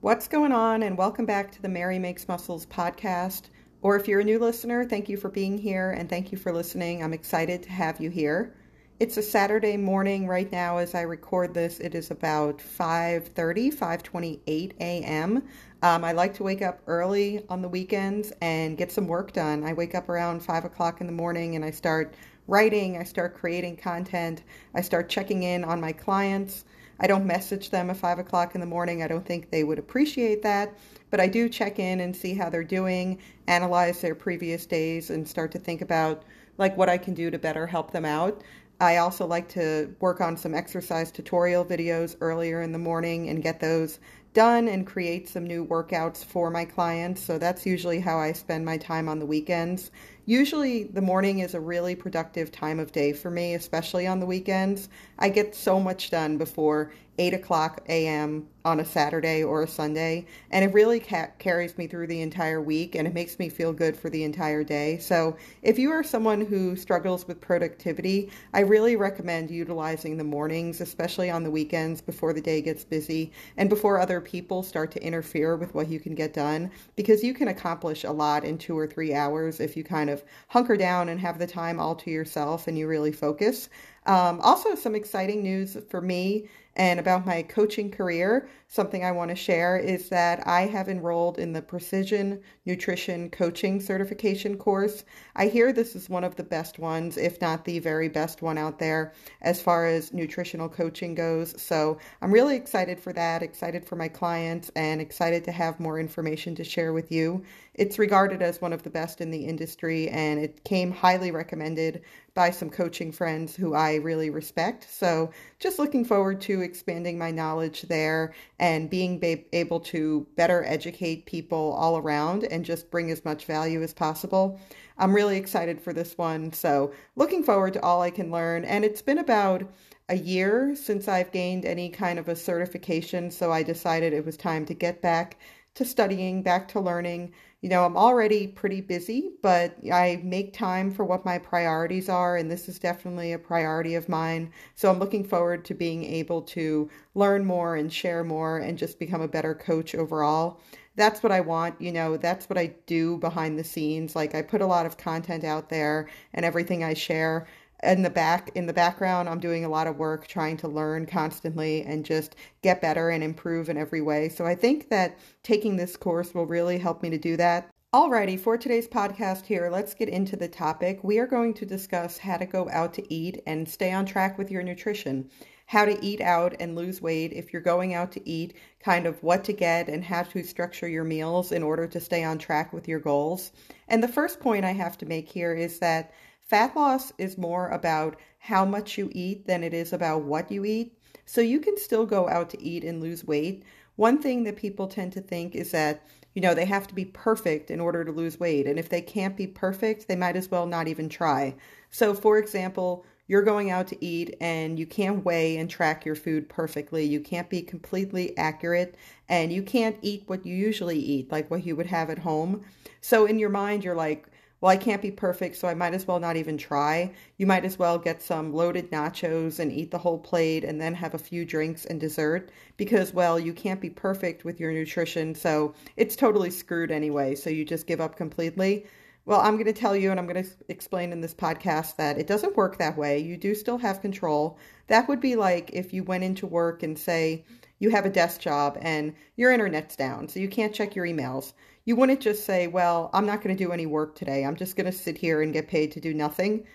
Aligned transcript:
What's 0.00 0.28
going 0.28 0.52
on? 0.52 0.84
And 0.84 0.96
welcome 0.96 1.26
back 1.26 1.50
to 1.50 1.60
the 1.60 1.68
Mary 1.68 1.98
Makes 1.98 2.28
Muscles 2.28 2.64
podcast. 2.66 3.46
Or 3.82 3.96
if 3.96 4.06
you're 4.06 4.20
a 4.20 4.24
new 4.24 4.38
listener, 4.38 4.84
thank 4.84 5.08
you 5.08 5.16
for 5.16 5.28
being 5.28 5.58
here 5.58 5.90
and 5.90 6.08
thank 6.08 6.30
you 6.30 6.38
for 6.38 6.52
listening. 6.52 7.02
I'm 7.02 7.12
excited 7.12 7.64
to 7.64 7.70
have 7.70 8.00
you 8.00 8.08
here. 8.08 8.54
It's 9.00 9.16
a 9.16 9.22
Saturday 9.22 9.76
morning 9.76 10.28
right 10.28 10.50
now 10.52 10.76
as 10.76 10.94
I 10.94 11.00
record 11.00 11.52
this. 11.52 11.80
It 11.80 11.96
is 11.96 12.12
about 12.12 12.58
5:30, 12.60 13.74
5:28 13.74 14.74
a.m. 14.78 15.42
Um, 15.82 16.04
I 16.04 16.12
like 16.12 16.34
to 16.34 16.44
wake 16.44 16.62
up 16.62 16.80
early 16.86 17.44
on 17.48 17.60
the 17.60 17.68
weekends 17.68 18.32
and 18.40 18.78
get 18.78 18.92
some 18.92 19.08
work 19.08 19.32
done. 19.32 19.64
I 19.64 19.72
wake 19.72 19.96
up 19.96 20.08
around 20.08 20.44
five 20.44 20.64
o'clock 20.64 21.00
in 21.00 21.08
the 21.08 21.12
morning 21.12 21.56
and 21.56 21.64
I 21.64 21.72
start 21.72 22.14
writing. 22.46 22.98
I 22.98 23.02
start 23.02 23.34
creating 23.34 23.78
content. 23.78 24.44
I 24.76 24.80
start 24.80 25.08
checking 25.08 25.42
in 25.42 25.64
on 25.64 25.80
my 25.80 25.90
clients. 25.90 26.64
I 27.00 27.06
don't 27.06 27.26
message 27.26 27.70
them 27.70 27.90
at 27.90 27.96
five 27.96 28.18
o'clock 28.18 28.54
in 28.54 28.60
the 28.60 28.66
morning. 28.66 29.02
I 29.02 29.08
don't 29.08 29.24
think 29.24 29.50
they 29.50 29.64
would 29.64 29.78
appreciate 29.78 30.42
that, 30.42 30.76
but 31.10 31.20
I 31.20 31.28
do 31.28 31.48
check 31.48 31.78
in 31.78 32.00
and 32.00 32.14
see 32.14 32.34
how 32.34 32.50
they're 32.50 32.64
doing, 32.64 33.18
analyze 33.46 34.00
their 34.00 34.14
previous 34.14 34.66
days, 34.66 35.10
and 35.10 35.26
start 35.26 35.52
to 35.52 35.58
think 35.58 35.80
about 35.80 36.24
like 36.58 36.76
what 36.76 36.88
I 36.88 36.98
can 36.98 37.14
do 37.14 37.30
to 37.30 37.38
better 37.38 37.66
help 37.66 37.92
them 37.92 38.04
out. 38.04 38.42
I 38.80 38.98
also 38.98 39.26
like 39.26 39.48
to 39.50 39.94
work 40.00 40.20
on 40.20 40.36
some 40.36 40.54
exercise 40.54 41.10
tutorial 41.10 41.64
videos 41.64 42.16
earlier 42.20 42.62
in 42.62 42.72
the 42.72 42.78
morning 42.78 43.28
and 43.28 43.42
get 43.42 43.58
those 43.60 43.98
done 44.34 44.68
and 44.68 44.86
create 44.86 45.28
some 45.28 45.46
new 45.46 45.66
workouts 45.66 46.24
for 46.24 46.50
my 46.50 46.64
clients. 46.64 47.22
So 47.22 47.38
that's 47.38 47.66
usually 47.66 47.98
how 47.98 48.18
I 48.18 48.32
spend 48.32 48.64
my 48.64 48.76
time 48.76 49.08
on 49.08 49.18
the 49.18 49.26
weekends. 49.26 49.90
Usually, 50.28 50.82
the 50.82 51.00
morning 51.00 51.38
is 51.38 51.54
a 51.54 51.60
really 51.60 51.94
productive 51.94 52.52
time 52.52 52.78
of 52.80 52.92
day 52.92 53.14
for 53.14 53.30
me, 53.30 53.54
especially 53.54 54.06
on 54.06 54.20
the 54.20 54.26
weekends. 54.26 54.90
I 55.18 55.30
get 55.30 55.54
so 55.54 55.80
much 55.80 56.10
done 56.10 56.36
before 56.36 56.92
8 57.18 57.34
o'clock 57.34 57.80
a.m. 57.88 58.46
on 58.64 58.78
a 58.78 58.84
Saturday 58.84 59.42
or 59.42 59.62
a 59.62 59.66
Sunday, 59.66 60.24
and 60.50 60.64
it 60.64 60.72
really 60.72 61.00
ca- 61.00 61.30
carries 61.38 61.76
me 61.76 61.88
through 61.88 62.06
the 62.06 62.20
entire 62.20 62.60
week 62.60 62.94
and 62.94 63.08
it 63.08 63.14
makes 63.14 63.38
me 63.40 63.48
feel 63.48 63.72
good 63.72 63.96
for 63.96 64.08
the 64.08 64.22
entire 64.22 64.62
day. 64.62 64.98
So, 64.98 65.36
if 65.62 65.78
you 65.78 65.90
are 65.90 66.04
someone 66.04 66.42
who 66.42 66.76
struggles 66.76 67.26
with 67.26 67.40
productivity, 67.40 68.30
I 68.54 68.60
really 68.60 68.94
recommend 68.94 69.50
utilizing 69.50 70.16
the 70.16 70.24
mornings, 70.24 70.80
especially 70.80 71.28
on 71.30 71.42
the 71.42 71.50
weekends 71.50 72.00
before 72.00 72.32
the 72.32 72.40
day 72.40 72.62
gets 72.62 72.84
busy 72.84 73.32
and 73.56 73.68
before 73.68 73.98
other 73.98 74.20
people 74.20 74.62
start 74.62 74.92
to 74.92 75.02
interfere 75.02 75.56
with 75.56 75.74
what 75.74 75.88
you 75.88 75.98
can 75.98 76.14
get 76.14 76.34
done, 76.34 76.70
because 76.94 77.24
you 77.24 77.34
can 77.34 77.48
accomplish 77.48 78.04
a 78.04 78.12
lot 78.12 78.44
in 78.44 78.58
two 78.58 78.78
or 78.78 78.86
three 78.86 79.12
hours 79.12 79.58
if 79.58 79.76
you 79.76 79.82
kind 79.82 80.08
of 80.08 80.17
hunker 80.48 80.76
down 80.76 81.08
and 81.08 81.20
have 81.20 81.38
the 81.38 81.46
time 81.46 81.80
all 81.80 81.94
to 81.96 82.10
yourself 82.10 82.68
and 82.68 82.78
you 82.78 82.86
really 82.86 83.12
focus. 83.12 83.68
Um, 84.06 84.40
also, 84.40 84.74
some 84.74 84.94
exciting 84.94 85.42
news 85.42 85.76
for 85.90 86.00
me 86.00 86.48
and 86.76 87.00
about 87.00 87.26
my 87.26 87.42
coaching 87.42 87.90
career. 87.90 88.48
Something 88.70 89.02
I 89.02 89.12
want 89.12 89.30
to 89.30 89.34
share 89.34 89.78
is 89.78 90.10
that 90.10 90.46
I 90.46 90.66
have 90.66 90.90
enrolled 90.90 91.38
in 91.38 91.54
the 91.54 91.62
Precision 91.62 92.42
Nutrition 92.66 93.30
Coaching 93.30 93.80
Certification 93.80 94.58
course. 94.58 95.06
I 95.34 95.46
hear 95.46 95.72
this 95.72 95.96
is 95.96 96.10
one 96.10 96.22
of 96.22 96.36
the 96.36 96.44
best 96.44 96.78
ones, 96.78 97.16
if 97.16 97.40
not 97.40 97.64
the 97.64 97.78
very 97.78 98.10
best 98.10 98.42
one 98.42 98.58
out 98.58 98.78
there 98.78 99.14
as 99.40 99.62
far 99.62 99.86
as 99.86 100.12
nutritional 100.12 100.68
coaching 100.68 101.14
goes. 101.14 101.58
So 101.60 101.96
I'm 102.20 102.30
really 102.30 102.56
excited 102.56 103.00
for 103.00 103.14
that, 103.14 103.42
excited 103.42 103.86
for 103.86 103.96
my 103.96 104.08
clients, 104.08 104.70
and 104.76 105.00
excited 105.00 105.44
to 105.44 105.52
have 105.52 105.80
more 105.80 105.98
information 105.98 106.54
to 106.56 106.64
share 106.64 106.92
with 106.92 107.10
you. 107.10 107.42
It's 107.72 107.98
regarded 107.98 108.42
as 108.42 108.60
one 108.60 108.74
of 108.74 108.82
the 108.82 108.90
best 108.90 109.22
in 109.22 109.30
the 109.30 109.46
industry, 109.46 110.10
and 110.10 110.40
it 110.40 110.62
came 110.64 110.90
highly 110.90 111.30
recommended 111.30 112.02
by 112.34 112.50
some 112.50 112.70
coaching 112.70 113.12
friends 113.12 113.56
who 113.56 113.72
I 113.72 113.94
really 113.96 114.30
respect. 114.30 114.86
So, 114.88 115.30
just 115.58 115.78
looking 115.78 116.04
forward 116.04 116.40
to 116.42 116.60
expanding 116.60 117.16
my 117.18 117.30
knowledge 117.30 117.82
there 117.82 118.34
and 118.58 118.90
being 118.90 119.18
ba- 119.18 119.44
able 119.52 119.80
to 119.80 120.26
better 120.36 120.64
educate 120.64 121.26
people 121.26 121.72
all 121.78 121.96
around 121.96 122.44
and 122.44 122.64
just 122.64 122.90
bring 122.90 123.10
as 123.10 123.24
much 123.24 123.44
value 123.44 123.82
as 123.82 123.94
possible. 123.94 124.58
I'm 124.98 125.14
really 125.14 125.36
excited 125.36 125.80
for 125.80 125.92
this 125.92 126.18
one. 126.18 126.52
So, 126.52 126.92
looking 127.14 127.44
forward 127.44 127.74
to 127.74 127.82
all 127.82 128.02
I 128.02 128.10
can 128.10 128.30
learn. 128.30 128.64
And 128.64 128.84
it's 128.84 129.02
been 129.02 129.18
about 129.18 129.62
a 130.08 130.16
year 130.16 130.74
since 130.74 131.06
I've 131.06 131.30
gained 131.30 131.64
any 131.64 131.88
kind 131.88 132.18
of 132.18 132.28
a 132.28 132.34
certification. 132.36 133.30
So, 133.30 133.52
I 133.52 133.62
decided 133.62 134.12
it 134.12 134.26
was 134.26 134.36
time 134.36 134.66
to 134.66 134.74
get 134.74 135.00
back 135.00 135.38
to 135.74 135.84
studying, 135.84 136.42
back 136.42 136.66
to 136.68 136.80
learning 136.80 137.32
you 137.60 137.68
know, 137.68 137.84
I'm 137.84 137.96
already 137.96 138.46
pretty 138.46 138.80
busy, 138.80 139.32
but 139.42 139.76
I 139.92 140.20
make 140.22 140.52
time 140.52 140.92
for 140.92 141.04
what 141.04 141.24
my 141.24 141.38
priorities 141.38 142.08
are, 142.08 142.36
and 142.36 142.48
this 142.50 142.68
is 142.68 142.78
definitely 142.78 143.32
a 143.32 143.38
priority 143.38 143.96
of 143.96 144.08
mine. 144.08 144.52
So 144.76 144.90
I'm 144.90 145.00
looking 145.00 145.24
forward 145.24 145.64
to 145.64 145.74
being 145.74 146.04
able 146.04 146.42
to 146.42 146.88
learn 147.14 147.44
more 147.44 147.74
and 147.74 147.92
share 147.92 148.22
more 148.22 148.58
and 148.58 148.78
just 148.78 149.00
become 149.00 149.20
a 149.22 149.28
better 149.28 149.54
coach 149.54 149.94
overall. 149.96 150.60
That's 150.94 151.22
what 151.22 151.32
I 151.32 151.40
want, 151.40 151.80
you 151.80 151.92
know, 151.92 152.16
that's 152.16 152.48
what 152.48 152.58
I 152.58 152.74
do 152.86 153.18
behind 153.18 153.58
the 153.58 153.64
scenes. 153.64 154.14
Like 154.14 154.34
I 154.34 154.42
put 154.42 154.60
a 154.60 154.66
lot 154.66 154.86
of 154.86 154.96
content 154.96 155.44
out 155.44 155.68
there 155.68 156.08
and 156.34 156.44
everything 156.44 156.84
I 156.84 156.94
share 156.94 157.46
in 157.82 158.02
the 158.02 158.10
back 158.10 158.50
in 158.54 158.66
the 158.66 158.72
background 158.72 159.28
i'm 159.28 159.40
doing 159.40 159.64
a 159.64 159.68
lot 159.68 159.86
of 159.86 159.98
work 159.98 160.26
trying 160.26 160.56
to 160.56 160.68
learn 160.68 161.06
constantly 161.06 161.82
and 161.82 162.04
just 162.04 162.34
get 162.62 162.80
better 162.80 163.10
and 163.10 163.22
improve 163.22 163.68
in 163.68 163.76
every 163.76 164.00
way 164.00 164.28
so 164.28 164.44
i 164.44 164.54
think 164.54 164.88
that 164.88 165.18
taking 165.42 165.76
this 165.76 165.96
course 165.96 166.34
will 166.34 166.46
really 166.46 166.78
help 166.78 167.02
me 167.02 167.10
to 167.10 167.18
do 167.18 167.36
that 167.36 167.70
Alrighty, 167.94 168.38
for 168.38 168.58
today's 168.58 168.86
podcast 168.86 169.46
here, 169.46 169.70
let's 169.72 169.94
get 169.94 170.10
into 170.10 170.36
the 170.36 170.46
topic. 170.46 171.02
We 171.02 171.18
are 171.20 171.26
going 171.26 171.54
to 171.54 171.64
discuss 171.64 172.18
how 172.18 172.36
to 172.36 172.44
go 172.44 172.68
out 172.68 172.92
to 172.92 173.14
eat 173.14 173.40
and 173.46 173.66
stay 173.66 173.92
on 173.92 174.04
track 174.04 174.36
with 174.36 174.50
your 174.50 174.62
nutrition, 174.62 175.30
how 175.64 175.86
to 175.86 176.04
eat 176.04 176.20
out 176.20 176.54
and 176.60 176.76
lose 176.76 177.00
weight 177.00 177.32
if 177.32 177.50
you're 177.50 177.62
going 177.62 177.94
out 177.94 178.12
to 178.12 178.28
eat, 178.28 178.52
kind 178.78 179.06
of 179.06 179.22
what 179.22 179.42
to 179.44 179.54
get 179.54 179.88
and 179.88 180.04
how 180.04 180.22
to 180.24 180.42
structure 180.42 180.86
your 180.86 181.04
meals 181.04 181.50
in 181.50 181.62
order 181.62 181.86
to 181.86 181.98
stay 181.98 182.22
on 182.22 182.36
track 182.36 182.74
with 182.74 182.86
your 182.86 183.00
goals. 183.00 183.52
And 183.88 184.02
the 184.02 184.08
first 184.08 184.38
point 184.38 184.66
I 184.66 184.72
have 184.72 184.98
to 184.98 185.06
make 185.06 185.26
here 185.26 185.54
is 185.54 185.78
that 185.78 186.12
Fat 186.48 186.74
loss 186.74 187.12
is 187.18 187.36
more 187.36 187.68
about 187.68 188.16
how 188.38 188.64
much 188.64 188.96
you 188.96 189.10
eat 189.12 189.46
than 189.46 189.62
it 189.62 189.74
is 189.74 189.92
about 189.92 190.22
what 190.22 190.50
you 190.50 190.64
eat. 190.64 190.96
So 191.26 191.42
you 191.42 191.60
can 191.60 191.76
still 191.76 192.06
go 192.06 192.26
out 192.26 192.48
to 192.50 192.62
eat 192.62 192.84
and 192.84 193.02
lose 193.02 193.22
weight. 193.22 193.64
One 193.96 194.22
thing 194.22 194.44
that 194.44 194.56
people 194.56 194.86
tend 194.86 195.12
to 195.12 195.20
think 195.20 195.54
is 195.54 195.72
that, 195.72 196.06
you 196.32 196.40
know, 196.40 196.54
they 196.54 196.64
have 196.64 196.86
to 196.86 196.94
be 196.94 197.04
perfect 197.04 197.70
in 197.70 197.80
order 197.80 198.02
to 198.02 198.12
lose 198.12 198.40
weight. 198.40 198.66
And 198.66 198.78
if 198.78 198.88
they 198.88 199.02
can't 199.02 199.36
be 199.36 199.46
perfect, 199.46 200.08
they 200.08 200.16
might 200.16 200.36
as 200.36 200.50
well 200.50 200.64
not 200.64 200.88
even 200.88 201.10
try. 201.10 201.54
So, 201.90 202.14
for 202.14 202.38
example, 202.38 203.04
you're 203.26 203.42
going 203.42 203.70
out 203.70 203.88
to 203.88 204.02
eat 204.02 204.34
and 204.40 204.78
you 204.78 204.86
can't 204.86 205.26
weigh 205.26 205.58
and 205.58 205.68
track 205.68 206.06
your 206.06 206.14
food 206.14 206.48
perfectly. 206.48 207.04
You 207.04 207.20
can't 207.20 207.50
be 207.50 207.60
completely 207.60 208.34
accurate 208.38 208.94
and 209.28 209.52
you 209.52 209.62
can't 209.62 209.98
eat 210.00 210.22
what 210.28 210.46
you 210.46 210.54
usually 210.54 210.98
eat, 210.98 211.30
like 211.30 211.50
what 211.50 211.66
you 211.66 211.76
would 211.76 211.88
have 211.88 212.08
at 212.08 212.20
home. 212.20 212.64
So, 213.02 213.26
in 213.26 213.38
your 213.38 213.50
mind, 213.50 213.84
you're 213.84 213.94
like, 213.94 214.28
well, 214.60 214.70
I 214.70 214.76
can't 214.76 215.02
be 215.02 215.10
perfect, 215.12 215.56
so 215.56 215.68
I 215.68 215.74
might 215.74 215.94
as 215.94 216.06
well 216.06 216.18
not 216.18 216.36
even 216.36 216.58
try. 216.58 217.12
You 217.36 217.46
might 217.46 217.64
as 217.64 217.78
well 217.78 217.98
get 217.98 218.22
some 218.22 218.52
loaded 218.52 218.90
nachos 218.90 219.60
and 219.60 219.70
eat 219.70 219.92
the 219.92 219.98
whole 219.98 220.18
plate 220.18 220.64
and 220.64 220.80
then 220.80 220.94
have 220.94 221.14
a 221.14 221.18
few 221.18 221.44
drinks 221.44 221.84
and 221.84 222.00
dessert 222.00 222.50
because, 222.76 223.14
well, 223.14 223.38
you 223.38 223.52
can't 223.52 223.80
be 223.80 223.90
perfect 223.90 224.44
with 224.44 224.58
your 224.58 224.72
nutrition, 224.72 225.34
so 225.34 225.74
it's 225.96 226.16
totally 226.16 226.50
screwed 226.50 226.90
anyway, 226.90 227.36
so 227.36 227.50
you 227.50 227.64
just 227.64 227.86
give 227.86 228.00
up 228.00 228.16
completely. 228.16 228.86
Well, 229.28 229.40
I'm 229.40 229.56
going 229.56 229.66
to 229.66 229.74
tell 229.74 229.94
you 229.94 230.10
and 230.10 230.18
I'm 230.18 230.26
going 230.26 230.42
to 230.42 230.50
explain 230.68 231.12
in 231.12 231.20
this 231.20 231.34
podcast 231.34 231.96
that 231.96 232.18
it 232.18 232.26
doesn't 232.26 232.56
work 232.56 232.78
that 232.78 232.96
way. 232.96 233.18
You 233.18 233.36
do 233.36 233.54
still 233.54 233.76
have 233.76 234.00
control. 234.00 234.58
That 234.86 235.06
would 235.06 235.20
be 235.20 235.36
like 235.36 235.70
if 235.74 235.92
you 235.92 236.02
went 236.02 236.24
into 236.24 236.46
work 236.46 236.82
and 236.82 236.98
say 236.98 237.44
you 237.78 237.90
have 237.90 238.06
a 238.06 238.10
desk 238.10 238.40
job 238.40 238.78
and 238.80 239.12
your 239.36 239.52
internet's 239.52 239.96
down, 239.96 240.28
so 240.28 240.40
you 240.40 240.48
can't 240.48 240.74
check 240.74 240.96
your 240.96 241.04
emails 241.04 241.52
you 241.88 241.96
wouldn't 241.96 242.20
just 242.20 242.44
say, 242.44 242.66
well, 242.66 243.08
I'm 243.14 243.24
not 243.24 243.42
going 243.42 243.56
to 243.56 243.64
do 243.64 243.72
any 243.72 243.86
work 243.86 244.14
today. 244.14 244.44
I'm 244.44 244.56
just 244.56 244.76
going 244.76 244.84
to 244.84 244.92
sit 244.92 245.16
here 245.16 245.40
and 245.40 245.54
get 245.54 245.68
paid 245.68 245.90
to 245.92 246.00
do 246.00 246.12
nothing. 246.12 246.66